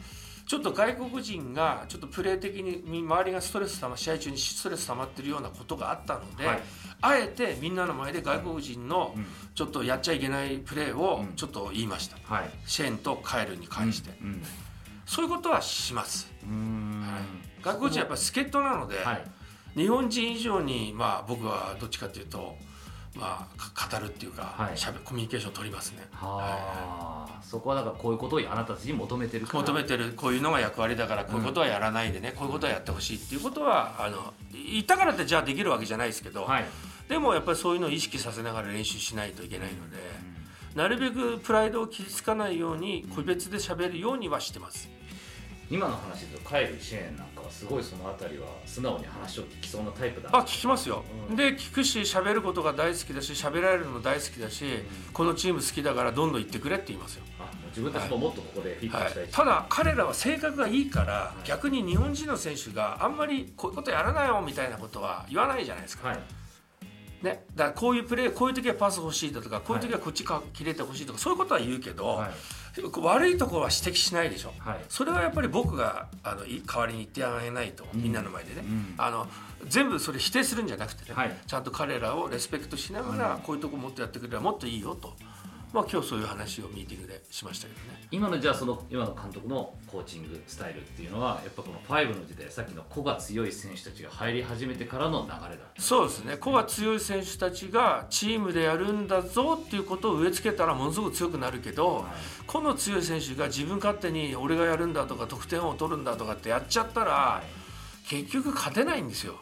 [0.47, 6.61] ちょっと外国人がちょっとプレー的に周りがストレスたま試合中にストレス溜まってるようなことがあったので、はい。
[7.03, 9.27] あえてみんなの前で外国人のうん。
[9.55, 11.35] ちょっとやっちゃいけないプレーをうん。
[11.37, 12.51] ちょっと言いました、はい。
[12.67, 14.43] シェーンとカエルに関して、うん。
[15.07, 17.01] そういうことはします、うんうん。
[17.03, 17.23] はい。
[17.63, 19.25] 外国人はやっぱ助っ人なので、はい
[19.77, 22.57] 日本人以上にまあ僕はどっちかというと
[23.15, 24.77] まあか語るっていうか、はい。
[24.77, 27.43] しゃべコミュニケーションを取りますね、はあ。
[27.43, 29.61] そこはだからこういうことをあなたたちに求めてるから。
[29.61, 30.13] 求めてる。
[30.13, 36.65] こういうのが役割だからこういうことはやらないでね、こういうことはやってほしいっていうことはあの言ったからってじゃあできるわけじゃないですけど、はい。
[37.09, 39.97] でもやっぱりそういうのを意識させながら練習しないといけないので、
[40.77, 44.89] なるべくプライドを傷つかないように個別で喋るようにはしてます。
[45.69, 51.37] 今の話でカエル支援なんすごいそのあたりは素直に話を聞きそうなタイプだあ聞きますよ、うん。
[51.37, 54.65] で聞くし喋ることが大好きだし喋られるのも大好きだし、
[55.13, 59.15] このチーム好きだからどんどん行ってくれって言いますよ、あもう自分たちももっとここでフィットはいし。
[59.15, 59.27] たい。
[59.27, 66.19] し、ただ彼らは性格がいいから、い逆に日本人の選手があんまりこういうことやらないよみたいなことは言わないじゃないですか、はい。
[67.23, 72.31] ね、だからこういうプレーこういう時はパス欲しいだとかこういう時はこっちか切れて欲しいとかそういうことは言うけど、はい
[73.03, 74.53] 悪いところは指摘しないでしょ。
[74.59, 74.81] はい。
[74.89, 78.95] それはやっぱり僕があのい代わりに言ってあげないと、みんなの前でね、うん。
[78.99, 79.27] あの
[79.69, 81.37] 全部それ否定するんじゃなくてね、はい。
[81.47, 85.15] ちゃんと彼らをレスペクトしながら、こういうとこもっとやってくれればもっといいよと、
[85.73, 88.03] まあ、今日そういう話をミーティングでしましたけどね。
[88.11, 96.37] 今のじゃあその今の監督のコーチングスタイルっていうのはやっぱこの5の時代さっきの個が強い選手たちが入り始めてからの流れだそうですね。
[96.39, 102.05] 個が強い選手たちがチームでやるんだぞっていうことを植え付けたらものすごく強くなるけど、
[102.49, 107.43] 個の強い選手が自分勝手に俺がやるんだとか得点を取るんだとかってやっちゃったら、
[108.09, 109.37] 結局勝てないんですよ。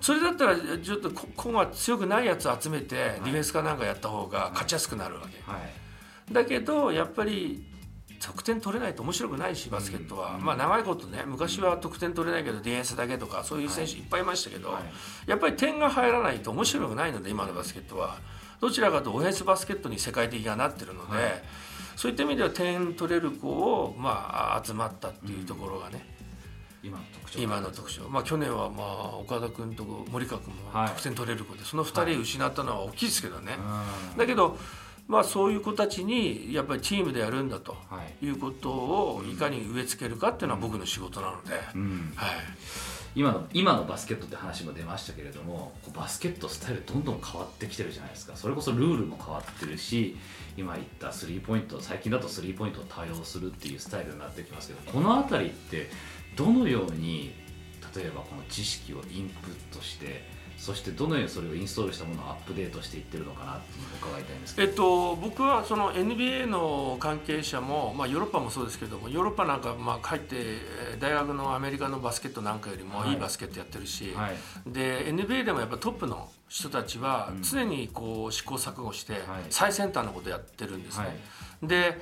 [0.00, 5.50] それだったらちょっと個個が強くないやつ集めてディフェンスかなんかやった方が勝ちやすくなるわけ。
[5.50, 6.32] はい。
[6.32, 7.64] だけどやっぱり
[8.20, 14.00] 得点取れないと面白くないしバスケットは、まあ長いことね昔は得点取れないけどディフェンスだけとかそういう選手い。
[14.00, 14.82] っぱいいましたけど、はい。
[15.30, 18.18] やっぱり点が入らないと面白くないので今のバスケットは。
[18.60, 21.42] どちらかというとオフェンスバスケットに世界的がなってるので、はい。
[21.96, 26.02] そういった意味では点取れる子を、まあ、集まったっていうところがね、
[26.82, 27.42] 今の特徴。
[27.42, 30.88] 今の特徴、まあ、去年は、まあ、岡田君と森川君もはい。
[30.90, 33.56] 得点取れる子で、その2人失ったのは大きいですけどね、
[34.12, 34.18] うん。
[34.18, 34.56] だけど、
[35.08, 38.26] まあ、そういう子たちにやっぱりチームでやるんだとはい。
[38.26, 42.12] いうことをいかに植え付けるかっていうのは僕の仕事なので、うん。
[42.14, 42.30] はい、
[43.16, 48.36] 今の今のバスケットって話も出ましたけれどもバスケットスタイルどんどん変わってきてるじゃないですか。
[48.36, 50.16] それこそルールも変わってるし
[50.56, 55.90] 今言ったスリーポイント最近だとスリーポイントを多用するっていうスタイルになってきますけどこの辺りって
[56.36, 57.32] どのように
[57.94, 60.28] 例えばこの知識をインプットして
[60.60, 64.68] そしてどのようにそれをインストールしたものをアップデートしていってるのかなっていうのを伺いたいんですけど。
[64.68, 73.10] えっと、僕はその NBA の関係者も、まあ、ヨーロッパもそうですけどもヨーロッパなんかまあ帰ってえー大学のアメリカのバスケットなんかよりもはい。
[73.10, 74.36] いいバスケットやってるし、はい。
[74.66, 79.22] で NBA でもやっぱトップの人たちはうん常にこう試行錯誤してはい。
[79.48, 81.06] 最先端のことやってるんですね。
[81.06, 81.16] はい。
[81.66, 81.98] で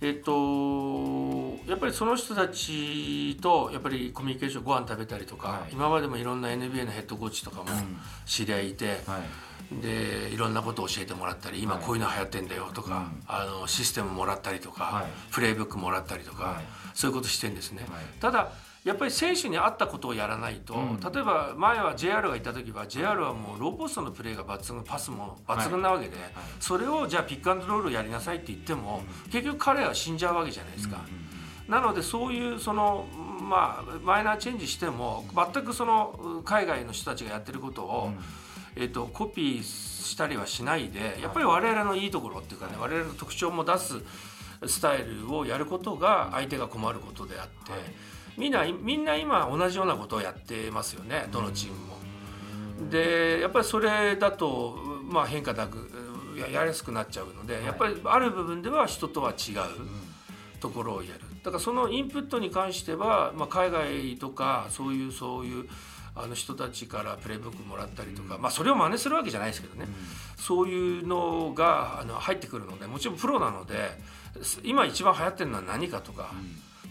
[0.00, 5.72] えっと、やっぱりその人たちとやっぱりコミュニケーションご飯食べたりとか、はい。
[5.72, 7.98] 今までもいろんな NBA のヘッドコーチとかもうん。
[8.24, 9.82] 知り合いいて、はい。
[9.82, 11.84] でいろんなことを教えてもらったり今はい。
[11.84, 13.22] こういうの流行ってんだよとか、うん。
[13.26, 15.04] あのシステムもらったりとか、はい。
[15.32, 16.64] プレイブックもらったりとか、はい。
[16.94, 18.04] そういうことしてんですね、はい。
[18.20, 18.52] ただ
[18.88, 20.98] やっぱり選手に合ったことをやらないと、うん。
[20.98, 26.16] 例えば前は JR がいた時は JR はもうローポストのプレーが抜群パスも抜群なわけで、
[26.58, 31.04] それをじゃあピックアンドロールやりなさいって言っても、結局彼は死んじゃうわけじゃないですか。
[31.68, 33.04] なのでそういうその
[33.42, 38.12] まあマイナーチェンジしても全くその海外の人たちがやってることを、
[38.74, 43.96] えっとコピーしたりはしないでやっぱり我々のいいところっていうかね我々の特徴も出す
[44.66, 47.80] スタイルをやることが相手が困ることであって、はい
[48.38, 51.98] みんなみんな今同じようなことをやってますよねどのチームも。
[52.90, 55.90] でやっぱりそれだと、まあ、変化なく
[56.36, 59.56] ややりやすくなっちゃうので、やっぱりある部分では人とは違う
[60.60, 61.20] ところをやる。
[61.42, 65.68] だからそのインプットに関しては、まあ、海外とかそういうそういう
[66.14, 69.86] あの人たちからプレイブックもらったりとか、まあ、それを真似するわけじゃないですけどね、
[70.36, 73.98] そういうのがあの入ってくるのでもちろんプロなので
[74.42, 76.32] す今一番流行ってるのは何かとか。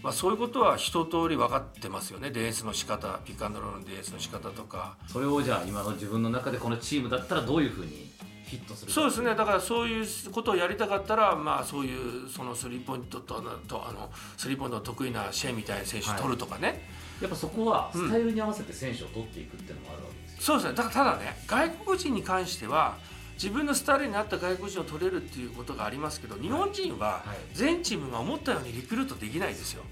[0.02, 2.30] まあ、そういうことは一通り分かってますよね。
[2.30, 4.96] ディフェンスの仕方ピックアンドロールのディフェンスの仕方とか。
[5.06, 8.10] それをじゃあ今の自分の中でこのチームだったらどういうふうに
[8.48, 9.34] フィットするかそうですね。
[9.34, 16.88] だからそういうことをやりたかったら、まあ、そういうそのスリーポイントととあのスリーポイントの得意なシェイみたいな選手取るとかね、
[17.20, 20.74] やっぱそこはスタイルに合わせて選手を取っていくっていうのもあるわけですよ、そうですね。
[20.76, 22.96] だからただね外国人に関しては
[23.40, 27.56] 自分のスタイルに合った外国人を取れるっていうことがありますけど日本人ははい。
[27.56, 29.84] 全チームが思ったようにリクルートできないですよ。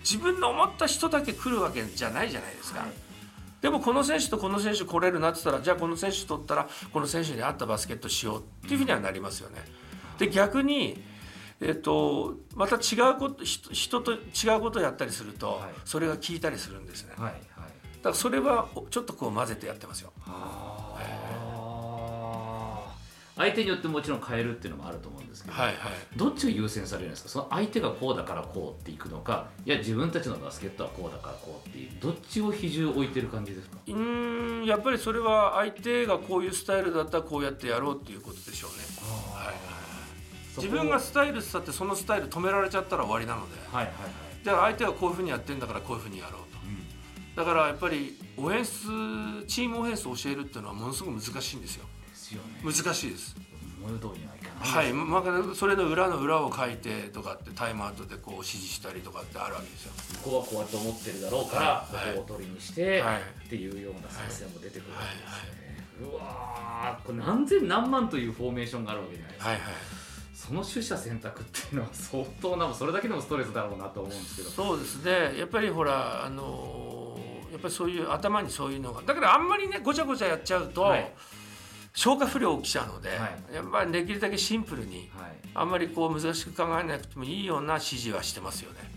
[0.00, 2.88] 自分の思った人だけ来るわけじゃないじゃないですか、はい。
[3.60, 9.62] でもこの選手とこの選手来れるなって言ったらじゃあこの選手取ったらこの選手に合ったバスケットしようっていうふうにはなりますよね。
[10.18, 11.02] で逆に
[11.60, 14.16] えっと、また違うこと人人と違
[14.58, 15.72] うことをやったりすると、はい。
[15.84, 17.10] それが効いたりするんですね。
[17.10, 17.32] だかはい。
[17.32, 17.42] はい
[18.08, 20.12] らそれはちょっとこう混ぜてやってますよ
[23.36, 25.76] 相手によってもちろん変えるっていうのもあると思うんですけど、はいはい。
[26.16, 27.28] どっちが優先されるんですか？
[27.28, 33.78] その相手がこうだからこうっていくのかいや自分たちのバスケットはこうだからこうっていうどっちを比重を置いてる感じですか？
[33.86, 38.76] うーんやっぱりそれは相手がこういうスタイルだったらこうやってやろうっていうことでしょうね、
[39.32, 39.54] はい、
[40.56, 43.56] 自分がスタイルって言ったってそのスタイル止められちゃったら終わりなので。
[43.72, 44.10] はいはいはい。
[44.44, 46.54] じゃあ相手はこういうふうにやってんだからこういうふうにやろうと。
[47.34, 48.82] だからやっぱりオフェンス
[49.48, 51.86] チームオフェンスを教えるっていうのはものすごく難しいんですよ
[52.24, 52.60] ですよね。
[52.64, 53.36] 難しいです。
[53.84, 54.84] 思い通りにはいかない。
[54.86, 59.92] はい、まあ、それの裏の裏を書いてとかってタイムアウトでこう指示したりとかってあるわけですよ。
[60.24, 62.14] 向こうはこうやって思ってるだろうから、はい。
[62.16, 63.20] ここを取りにして、はい。
[63.20, 69.60] っていうような作戦も出てくるわけですね、うわーこれ何千何万というフォーメーションがあるわけじゃないですか、はい。
[69.60, 69.74] はい。
[70.34, 74.50] その取捨選択っていうのは相当なそれだけでもストレスだろうなと思うんですけど。
[74.50, 75.38] そうですね。
[75.38, 79.00] やっぱりほらあのーやっぱりそういう頭にそういうのが。
[79.02, 81.12] だからあんまりねごちゃごちゃやっちゃうと、はい
[81.94, 83.14] 消化不良起きちゃうので、は
[83.50, 83.54] い。
[83.54, 85.32] やっぱりできるだけシンプルにはい。
[85.54, 88.92] あんまりこう難しく考えなくてもいいような指示はしてますよね。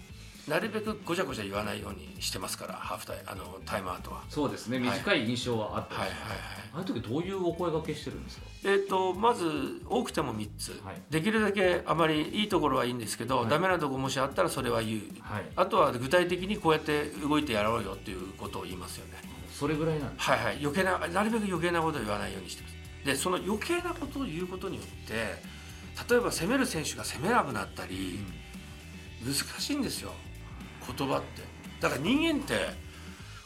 [0.48, 4.24] なるべくごちゃごちゃ言わないようにしてますからハーフタイあのタイムアウトは。
[4.30, 4.80] そうですね。
[4.80, 4.98] はい。
[4.98, 6.38] 短い印象はあったりはいはいはい
[6.74, 8.44] あの時どういうお声掛けしてるんですか？
[8.64, 9.46] えー、とまず
[9.88, 11.02] 多くても3つ、はい。
[11.12, 13.50] できるだけあまりいいところはいいんですけど、はい。
[13.50, 15.02] ダメなところもしあったらそれは言う。
[15.22, 15.46] はい。
[15.56, 19.22] あとは具体的にこうやって動いてやろうよっていうことを言いますよね。
[19.52, 20.58] それぐらいなんですはいはい。
[20.62, 22.77] 余計ななるべく余計なことを言わないようにしてます
[23.08, 25.14] でその余計なことを言うことによって
[26.10, 28.20] 例えば攻める選手が攻めなくなったり、
[29.26, 30.12] 難しいんですよ。
[30.86, 31.42] 言葉って。
[31.80, 32.54] だから人間って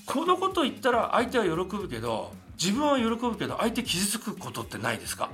[0.06, 5.30] このことを言ったら相手は喜ぶけど自分は喜ぶけど相手傷つくことってないですか？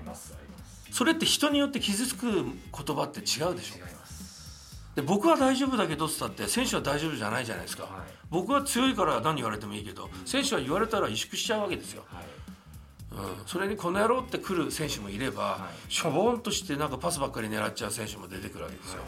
[0.92, 2.52] それって人によって傷つく言
[2.96, 3.78] 葉って違うでしょ？
[4.96, 7.92] で僕は大丈夫だけどっつったって選手は大丈夫じゃないじゃないですか、はい。
[8.30, 12.26] 僕は強いから何言われてもいいけど選手は言われたら萎縮しちゃうわけですよ、はい
[13.12, 15.92] うん、それにこの野郎って来る選手もいれば、はい。
[15.92, 19.00] しょぼんとしてなんかパスばっかり狙っちゃう選手も出てくるわけですよ、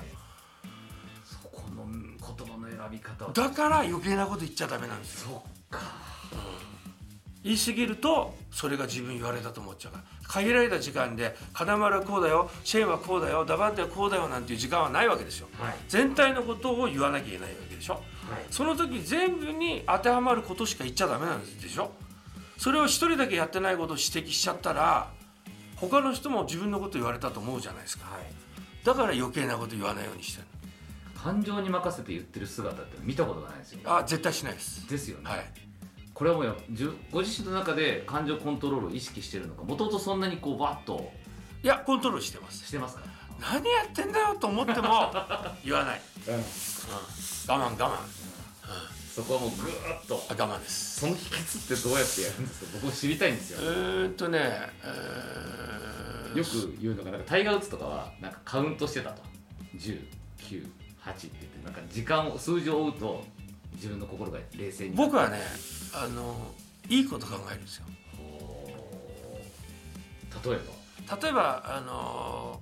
[1.23, 3.31] そこの言葉の選び方は。
[3.33, 5.43] だから余計なこと言っちゃダメなんですよ。
[5.69, 6.09] そっか。
[7.41, 10.03] 言い過ぎるとそれが自分言われたと思っちゃうから。
[10.27, 15.47] 限られた時間で金丸はこうだよシェーンはこうだよダバンテはこうだよなんていう時間はないわけですよ。
[15.57, 15.75] はい。
[15.87, 17.93] 全体のことを言わなきゃいけないわけでしょ。
[17.93, 18.03] はい。
[18.51, 21.91] その時全部に当てはまることしか言っちゃダメなんでしょ
[22.59, 25.09] それを一人だけやってないことを指摘しちゃったら
[25.77, 28.11] 他の人も自分のこと言われたと思うじゃないですか。
[28.11, 28.23] はい。
[28.85, 30.47] だから余計なこと言わないようにしてる。
[31.15, 34.89] 感情に任せて言ってる姿って見たことがないですよあ絶対しないです。
[34.89, 35.45] ですよね、はい。
[36.13, 41.11] これはもうじゅご自身の中で感情コントロールを意識してるのかもともとそんなにこうバッと。
[41.63, 42.65] いやコントロールしてます。
[42.67, 43.03] してますか？
[43.39, 45.13] 何やってんだよと思っても
[45.63, 46.33] 言わない、うん。
[46.35, 46.45] うん、我
[47.47, 47.91] 慢我慢
[49.21, 50.23] そこはもうぐーっと。
[50.29, 50.99] あ我慢です。
[51.01, 52.71] その秘訣ってどうやってやるんですか？
[52.81, 54.39] 僕も知りたいんですうよーんとね、
[54.83, 59.23] えーよく言うのがなんかタイガー・ウッズとかはなんかカウントしてたと。
[59.75, 60.07] 109 8って
[60.43, 63.25] 言ってなんか時間を数字を追うと
[63.73, 65.39] 自分の心が冷静に僕はね
[65.93, 66.53] あの
[66.87, 67.85] いいこと考えるんですよ。
[70.45, 70.55] 例え
[71.09, 71.17] ば？
[71.17, 72.61] 例えばあの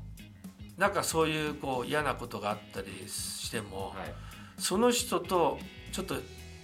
[0.78, 4.14] なんかそういうこう嫌なことがあったりしても、はい、
[4.58, 5.60] その人と
[5.92, 6.16] ちょっと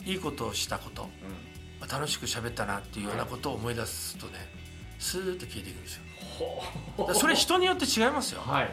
[0.06, 4.34] いいことをしたことう楽しく喋ったなっていうようなことを思い出すとね
[5.00, 6.04] スーッと消えていくんですよ。
[7.14, 8.42] それ人によって違いますよ。
[8.42, 8.70] ん、はい。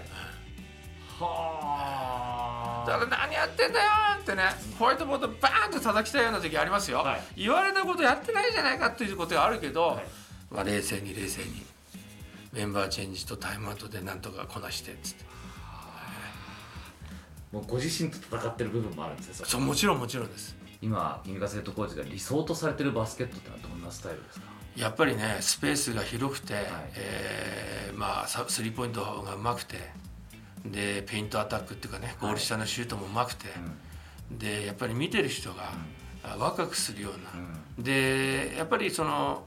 [1.19, 3.91] はだから何やってんだよ
[4.21, 4.43] ってね
[4.79, 7.23] ホワイトボードバーンと叩きたいような時ありますよ、はい。
[7.37, 10.05] 言われたことやってないじゃないかっていうことがあるけど、はい。
[10.51, 11.67] まあ、冷静に冷静に
[12.53, 15.31] メンバーチェンジとタイムアウトでなんとかこなしてっつって。
[17.53, 24.47] もうご自身と戦ってる部分もあるんですよそうもちろんもちろんです今君がヘッドコーチが理想とされてるバスケットってのはどんなスタイルですか？
[24.77, 26.57] やっぱりねスペースが広くて、い。
[26.97, 29.77] えーまあさスリーポイントがうまくて
[30.65, 33.49] でペイントアタックっていうかねゴール下のシュートもうまくて、
[34.31, 35.73] でやっぱり見てる人が、
[36.23, 39.47] あワクワクするような、でやっぱりその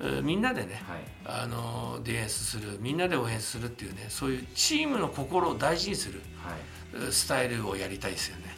[0.00, 1.42] えーみんなでね、はい。
[1.42, 6.58] あのディフェンスするみんなで応援するっていうねそういうチームの心を大事にするはい。
[6.94, 8.49] えースタイルをやりたいですよね。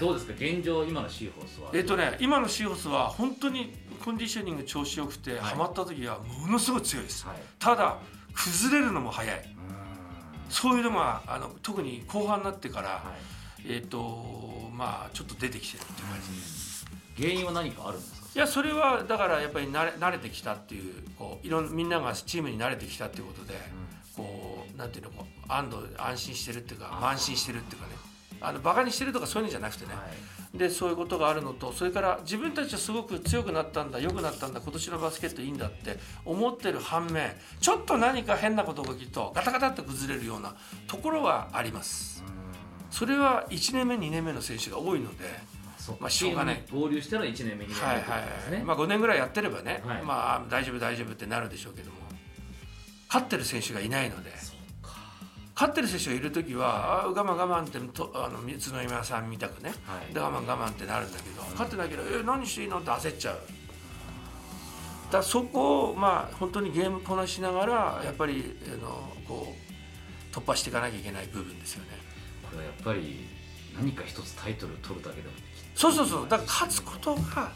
[0.00, 1.70] どうですか現状今のシーホースは。
[1.74, 5.38] えっ、とね今のシーホースは本当にコンディショニング調子よくて、い。
[5.38, 7.36] ハマった時はものすごい強いです、はい。
[7.58, 7.98] ただ
[8.34, 9.36] 崩れるのも早い。
[9.38, 10.50] うん。
[10.50, 13.02] そういうのがあの特に後半になってから、は
[13.64, 13.72] い。
[13.72, 18.26] えっ、とまあちょっと出てきてるっていう感じです、原因は何かあるんですか？
[18.36, 23.54] いやそれはだからやっぱり慣れ慣れてきたっていうこういろんみんながチームに慣れてきたっていうことで、
[24.14, 27.94] こうなんていうのこう安堵安心してるっていうか慢心してるっていうかね
[28.40, 30.02] あのバカにしてるとかそういうのじゃなくてね、は
[30.54, 30.58] い。
[30.58, 34.00] でそういうことがあるのとそれから自分たちはすごく強くなったんだ。
[34.00, 34.60] 良くなったんだ。
[34.60, 40.54] 今年のバスケットいいんだって思ってる反面ちょっと何か変なことが起きるとガタガタって崩れるような
[40.86, 42.24] ところはあります。
[42.90, 45.24] それは1年目2年目の選手が多いので
[46.00, 46.62] まあしょうがない。
[46.72, 48.56] 合流したの1年目2年目はいってことですね。
[48.58, 50.02] はい、まあ、5年ぐらいやってればね、はい。
[50.02, 51.96] まあ大丈夫大丈夫ってなるでしょうけども
[53.08, 54.30] 勝ってる選手がいないので
[55.56, 63.36] 勝ってる選手がいる時はあ我慢我慢ってとあの宇都宮さんみたくね、はいで我慢我慢ってなるんだけど、勝ってなければ「え何していいの?」って焦っちゃう。
[65.06, 69.54] だからそこをまあ本当にゲームこなしながらやっぱりあのこ
[70.32, 71.90] う突破していかなきゃいけない部分ですよね。
[72.42, 73.26] これはやっぱり
[73.78, 75.34] 何か一つタイトル取るだけでも
[75.74, 77.52] そうそうそうだから勝つことが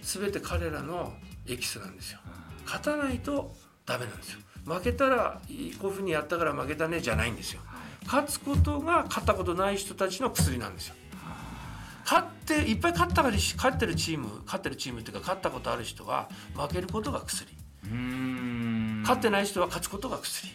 [0.00, 1.12] 全て彼らの
[1.46, 2.20] エキスなんですよ。
[2.64, 4.40] 勝たないとダメなんですよ。
[4.66, 5.40] 負けたら
[5.80, 7.60] こういうふうにやったから負けたねじゃないんですよ。
[8.04, 10.94] 勝つことが勝ったことない人たちの薬なんですよ。
[12.04, 17.48] 勝っていっぱい勝ったから勝ってるチーム勝ってるチームっていうか勝ったことある人は負けることが薬。
[19.02, 20.48] 勝ってない人は勝つことが薬、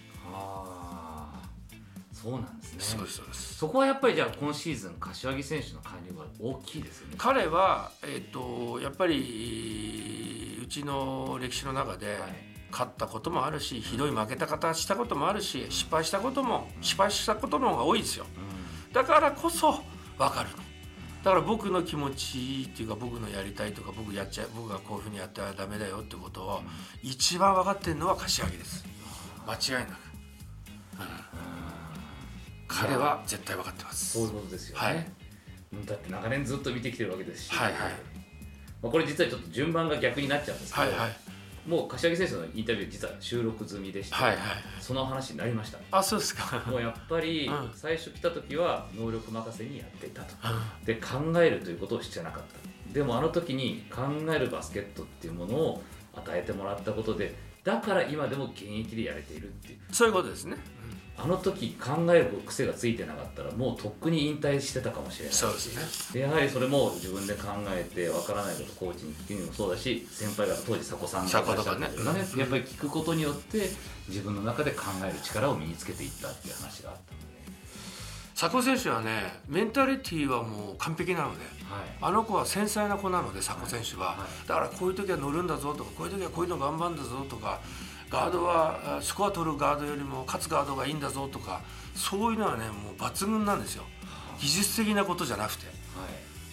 [2.13, 2.79] そうなんですね。
[2.79, 3.55] そうですそうです。
[3.55, 7.15] そこはやっぱりじゃあ今シーズン柏木選手の加入は大きいですよね。
[7.17, 18.25] 彼は、えー、とやっぱりうちの歴史の中で、はい勝ったこともあるしひどい負けた方したこともあるし失敗したことも失敗したことの方が多いですよ。
[18.93, 19.83] だからこそ
[20.17, 20.55] 分かるの。
[21.23, 26.61] だから僕の気持ちっていうか僕のやりたいとか僕やっちゃ僕がこういうふうにやったらダメだよってことを
[27.03, 28.83] 一番分かってるのは柏木です。
[29.45, 29.97] 間違いなく、うん。
[32.67, 34.13] 彼は絶対分かってます。
[34.13, 35.07] そういうことですよね、はい。
[35.85, 37.81] だって長年ずっと見てきてるわけですし、はいはい。
[38.81, 41.30] まあ、これ実はちょっと順番が逆になっちゃうんですけど、はいはい
[41.67, 44.37] もう柏木選手のインタビュー実は収録済みでして、はいはい
[44.79, 45.77] その話になりました。
[45.91, 46.63] あそうですか。
[46.67, 47.71] もうやっぱりうん。
[47.73, 50.33] 最初来た時は能力任せにやっていたと。
[50.79, 50.85] うん。
[50.85, 52.93] で考えるということをしてなかった。
[52.93, 54.01] でもあの時に考
[54.33, 55.83] えるバスケットっていうものを
[56.13, 57.33] 与えてもらったことで
[57.63, 59.79] だから今でも現役でやれているっていう。
[59.91, 60.57] そういうことですね、
[61.23, 66.21] あの時考える癖がついてなかったらもうとっくに引退してたかもしれないそうですね。
[66.21, 73.69] でやはりそれも自分で考えてわからないことコーチに聞くにもそうだし先輩方当時佐古さんとかねいらっしゃったりとかやっぱり聞くことによって
[74.07, 77.25] 自分の中で考える力を身につけていったっていう話があったので、
[78.35, 84.47] 佐古選手はねメンタリティーはもう完璧なのではい、あの子は繊細な子なので佐古選手は、はい。
[84.47, 87.61] だからこういう時は乗るんだぞとかこういう時はこういうの頑張るんだぞとか
[88.11, 91.61] ガードはあスコア取るガードよりも勝つガードがいいんだぞとか
[91.95, 93.83] そういうのはねもう抜群なんですよ。
[94.39, 95.67] 技術的なことじゃなくて。
[95.67, 95.75] はい。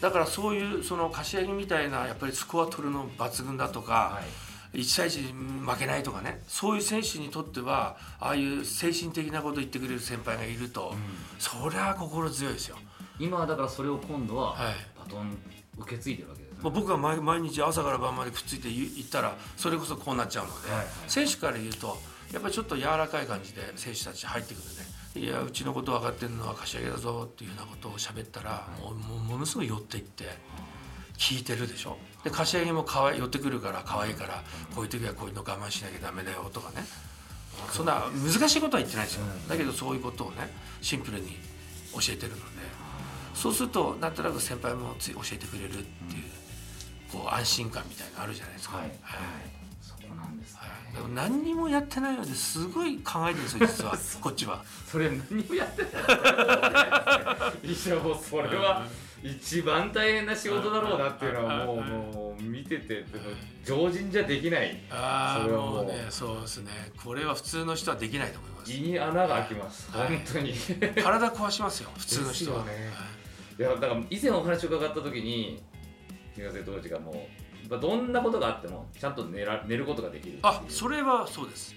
[0.00, 4.20] だからそういうその柏木みたいなやっぱりスコア取るの抜群だとか、は
[4.74, 4.80] い。
[4.80, 6.42] 1対1に負けないとかね。
[6.46, 10.94] そういう選手にとってはああいう精神的なことを言ってくれる先輩がいると、
[11.38, 12.76] そりゃ心強いですよ。
[13.18, 14.74] 今はだからそれを今度ははい。
[14.98, 15.38] バトン
[15.78, 20.86] 受け継いでるわけですね、もう僕が毎毎日朝から晩までくっついていったらそれこそこうなっちゃうので、はいはい。
[21.06, 21.96] 選手から言うと
[22.32, 30.24] やっぱりちょっと柔らかい感じで選手たち入ってくるねいやうちのこと分かってるのは柏木だぞっていうようなことを喋ったら、もうもうものすごい寄っていって
[31.16, 31.96] 聞いてるでしょ。
[32.22, 34.44] で柏木もかわい寄ってくるから可愛いから
[34.74, 36.86] こういう時はこういうの我慢しなきゃダメだよとかね。
[37.72, 41.36] そんな難しいことは言ってないですよ、だけどそういうことをねシンプルに
[41.94, 42.42] 教えてるので。
[43.34, 45.82] そうするとなんとなく先輩もつい教えてくれるっていう、
[47.12, 48.96] こう安心感みたいなのあるじゃないですか、はい、はい。
[49.02, 49.58] はい。
[49.80, 50.60] そこなんですね、
[50.94, 53.98] でも何にもやってないのですごい考えてるんですよ実は。
[54.20, 54.64] こっちは。
[54.86, 55.92] それ何もやってない
[57.72, 58.86] いやもうそれは。
[59.22, 63.04] 一番大変な仕事だろうなっていうのはもうもう見てて
[63.64, 64.80] 常人じゃできない。
[64.90, 65.86] ああもう。
[65.86, 66.70] ねそうですね。
[67.02, 68.72] これは普通の人はできないと思います。
[68.72, 69.90] 胃に穴が開きます。
[69.90, 70.08] はい。
[70.08, 70.54] 本当に。
[71.02, 72.70] 体壊しますよ普通の人は、ね。
[72.70, 72.78] はい。
[73.58, 75.60] いやだから以前お話を伺った時に
[76.38, 77.26] 東瀬当時がも
[77.70, 81.74] うどんなことがあってもちゃんと寝ら寝ることができるあそれはそうです。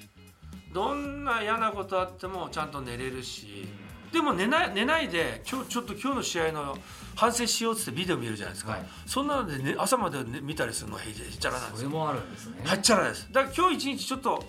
[0.71, 3.67] どんな嫌なことあってもちゃんと寝れるし
[4.13, 6.77] でも寝ない寝ないで今日ちょっと今日の試合の
[7.15, 8.85] 反省しようっつってビデオ見るじゃないですか、はい。
[9.05, 11.83] そんなので、ね、朝まで、ね、見たりするのはへっちゃらなんです。
[11.83, 12.61] よそれもあるんですね。
[12.63, 13.27] はっちゃらです。
[13.31, 14.43] だから今日一日ちょっと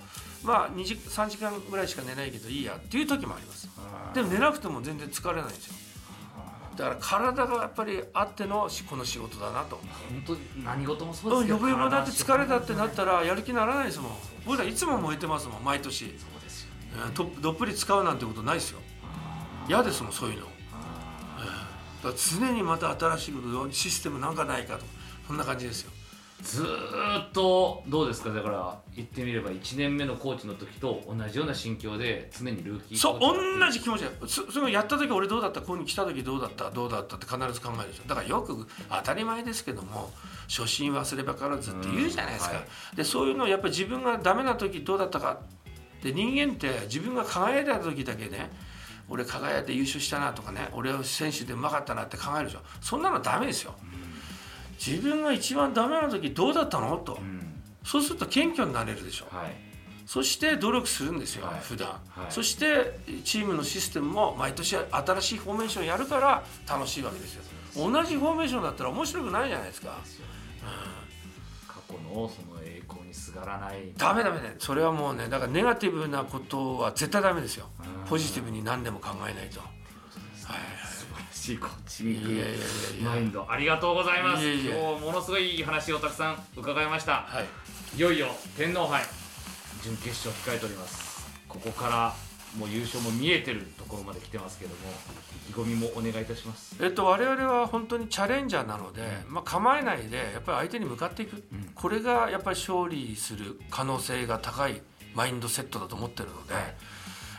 [0.44, 3.68] まあ2時3時間ぐらいしか寝ないけどいいやっていう時もあります。
[4.14, 5.74] でも寝なくても全然疲れないんですよ
[6.76, 9.76] だから体がやっぱりあってのしこの仕事だなと。
[9.76, 14.12] 本当に何事もそううんですけどよぼよぼだって疲れたってなったららやる気ならないですもん。
[14.46, 16.06] 僕らいつも燃えてますもん毎年。
[16.06, 16.68] そうですよ
[17.40, 18.80] どっぷり使うなんてことないですよ。
[19.68, 20.52] 嫌ですもんそういうの、うん
[22.02, 24.84] だから常にまた新しいことシステムなんかないかと。
[25.26, 25.92] そんな感じですよ
[26.42, 28.30] ずーっとどうですか？
[28.30, 35.60] だから言ってみれば1年目のコーチの時と同じような心境で常にルーキーそう同じ気持ちそそのやった時俺どうだった？
[35.60, 36.70] ここに来た時どうだった？
[36.70, 38.08] どうだったって必ず考えるでしょ。
[38.08, 40.10] だからよく当たり前ですけども
[40.48, 42.58] 初心忘ればからずって言うじゃないですか、うん。
[42.58, 42.64] は
[42.96, 45.40] でそういうのをやっぱり自分がダメな時どうだったか
[46.02, 48.50] で人間って自分が輝いた時だけね
[49.08, 52.60] 俺輝いて優勝したなとかね俺は選手でうまかったなって考えるでしょ。
[52.80, 53.74] そんなのダメですよ
[54.84, 56.96] 自分が一番ダメな時どうだったの？
[56.96, 57.14] と。
[57.14, 57.62] うん。
[57.84, 59.26] そうすると謙虚になれるでしょ。
[59.30, 59.54] はい。
[60.06, 61.60] そして努力するんですよ、はい。
[61.60, 61.98] 普段、はい。
[62.28, 67.42] そしてチームのシステムも毎年新しいフォーメーションやるから楽しいわけですよ。
[67.76, 69.96] 同じフォーメーションだったら面白くないじゃないですか。
[71.68, 73.92] 過去のその栄光にすがらない。
[73.96, 77.68] ダメダメねそれはもうねだからネガティブなことは絶対ダメですよ。
[77.78, 78.08] うん。
[78.08, 79.60] ポジティブに何でも考えないと。
[79.60, 79.70] はい
[81.42, 82.40] しいコーチング
[83.02, 83.44] マインド。
[83.50, 84.46] ありがとうございます。
[84.46, 87.24] 今日ものすごいいい話をたくさん伺いました。
[87.26, 87.98] はい。
[87.98, 89.02] いよいよ天皇杯
[89.82, 91.26] 準決勝控えております。
[91.48, 92.14] ここから
[92.56, 94.76] もう優勝も見えてるところまで来てますけども
[95.48, 96.76] 意気込みもお願いいたします。
[96.80, 101.72] えっと、我々は本当にチャレンジャーなので、まあ、構えないでやっぱり相手に向かっていく、ん。
[101.74, 104.80] これがやっぱり勝利する可能性が高い
[105.16, 106.62] マインドセットだと思ってるので、はい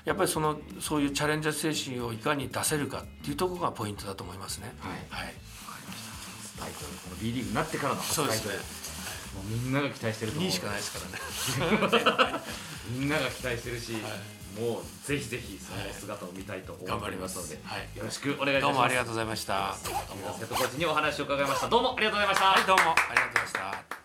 [0.06, 4.74] やっぱりそのそういうチャレンジャー精神をいかに出せるかっていうところがポイントだと思いますね。
[4.80, 4.92] はい。
[5.24, 5.34] はい、
[6.60, 8.52] タイトルこの B リーグになってからの初そうですね。
[8.52, 8.84] タイトル
[9.34, 10.52] もうみんなが期待してると思う。
[10.52, 11.70] 2しかないですか
[12.28, 12.44] らね。
[12.92, 13.94] みんなが期待してるし、
[14.60, 17.36] もうぜひぜひその姿を見たいと思りま張ります。
[17.36, 17.98] すので、はい。
[17.98, 18.62] よろしくお願いします。
[18.62, 19.76] どうもありがとうございました。
[19.82, 21.68] 木村瀬戸コーチにお話を伺いました。
[21.70, 22.84] どうもありがとうございました、はい、どうも。
[22.92, 24.03] ありがとうございました。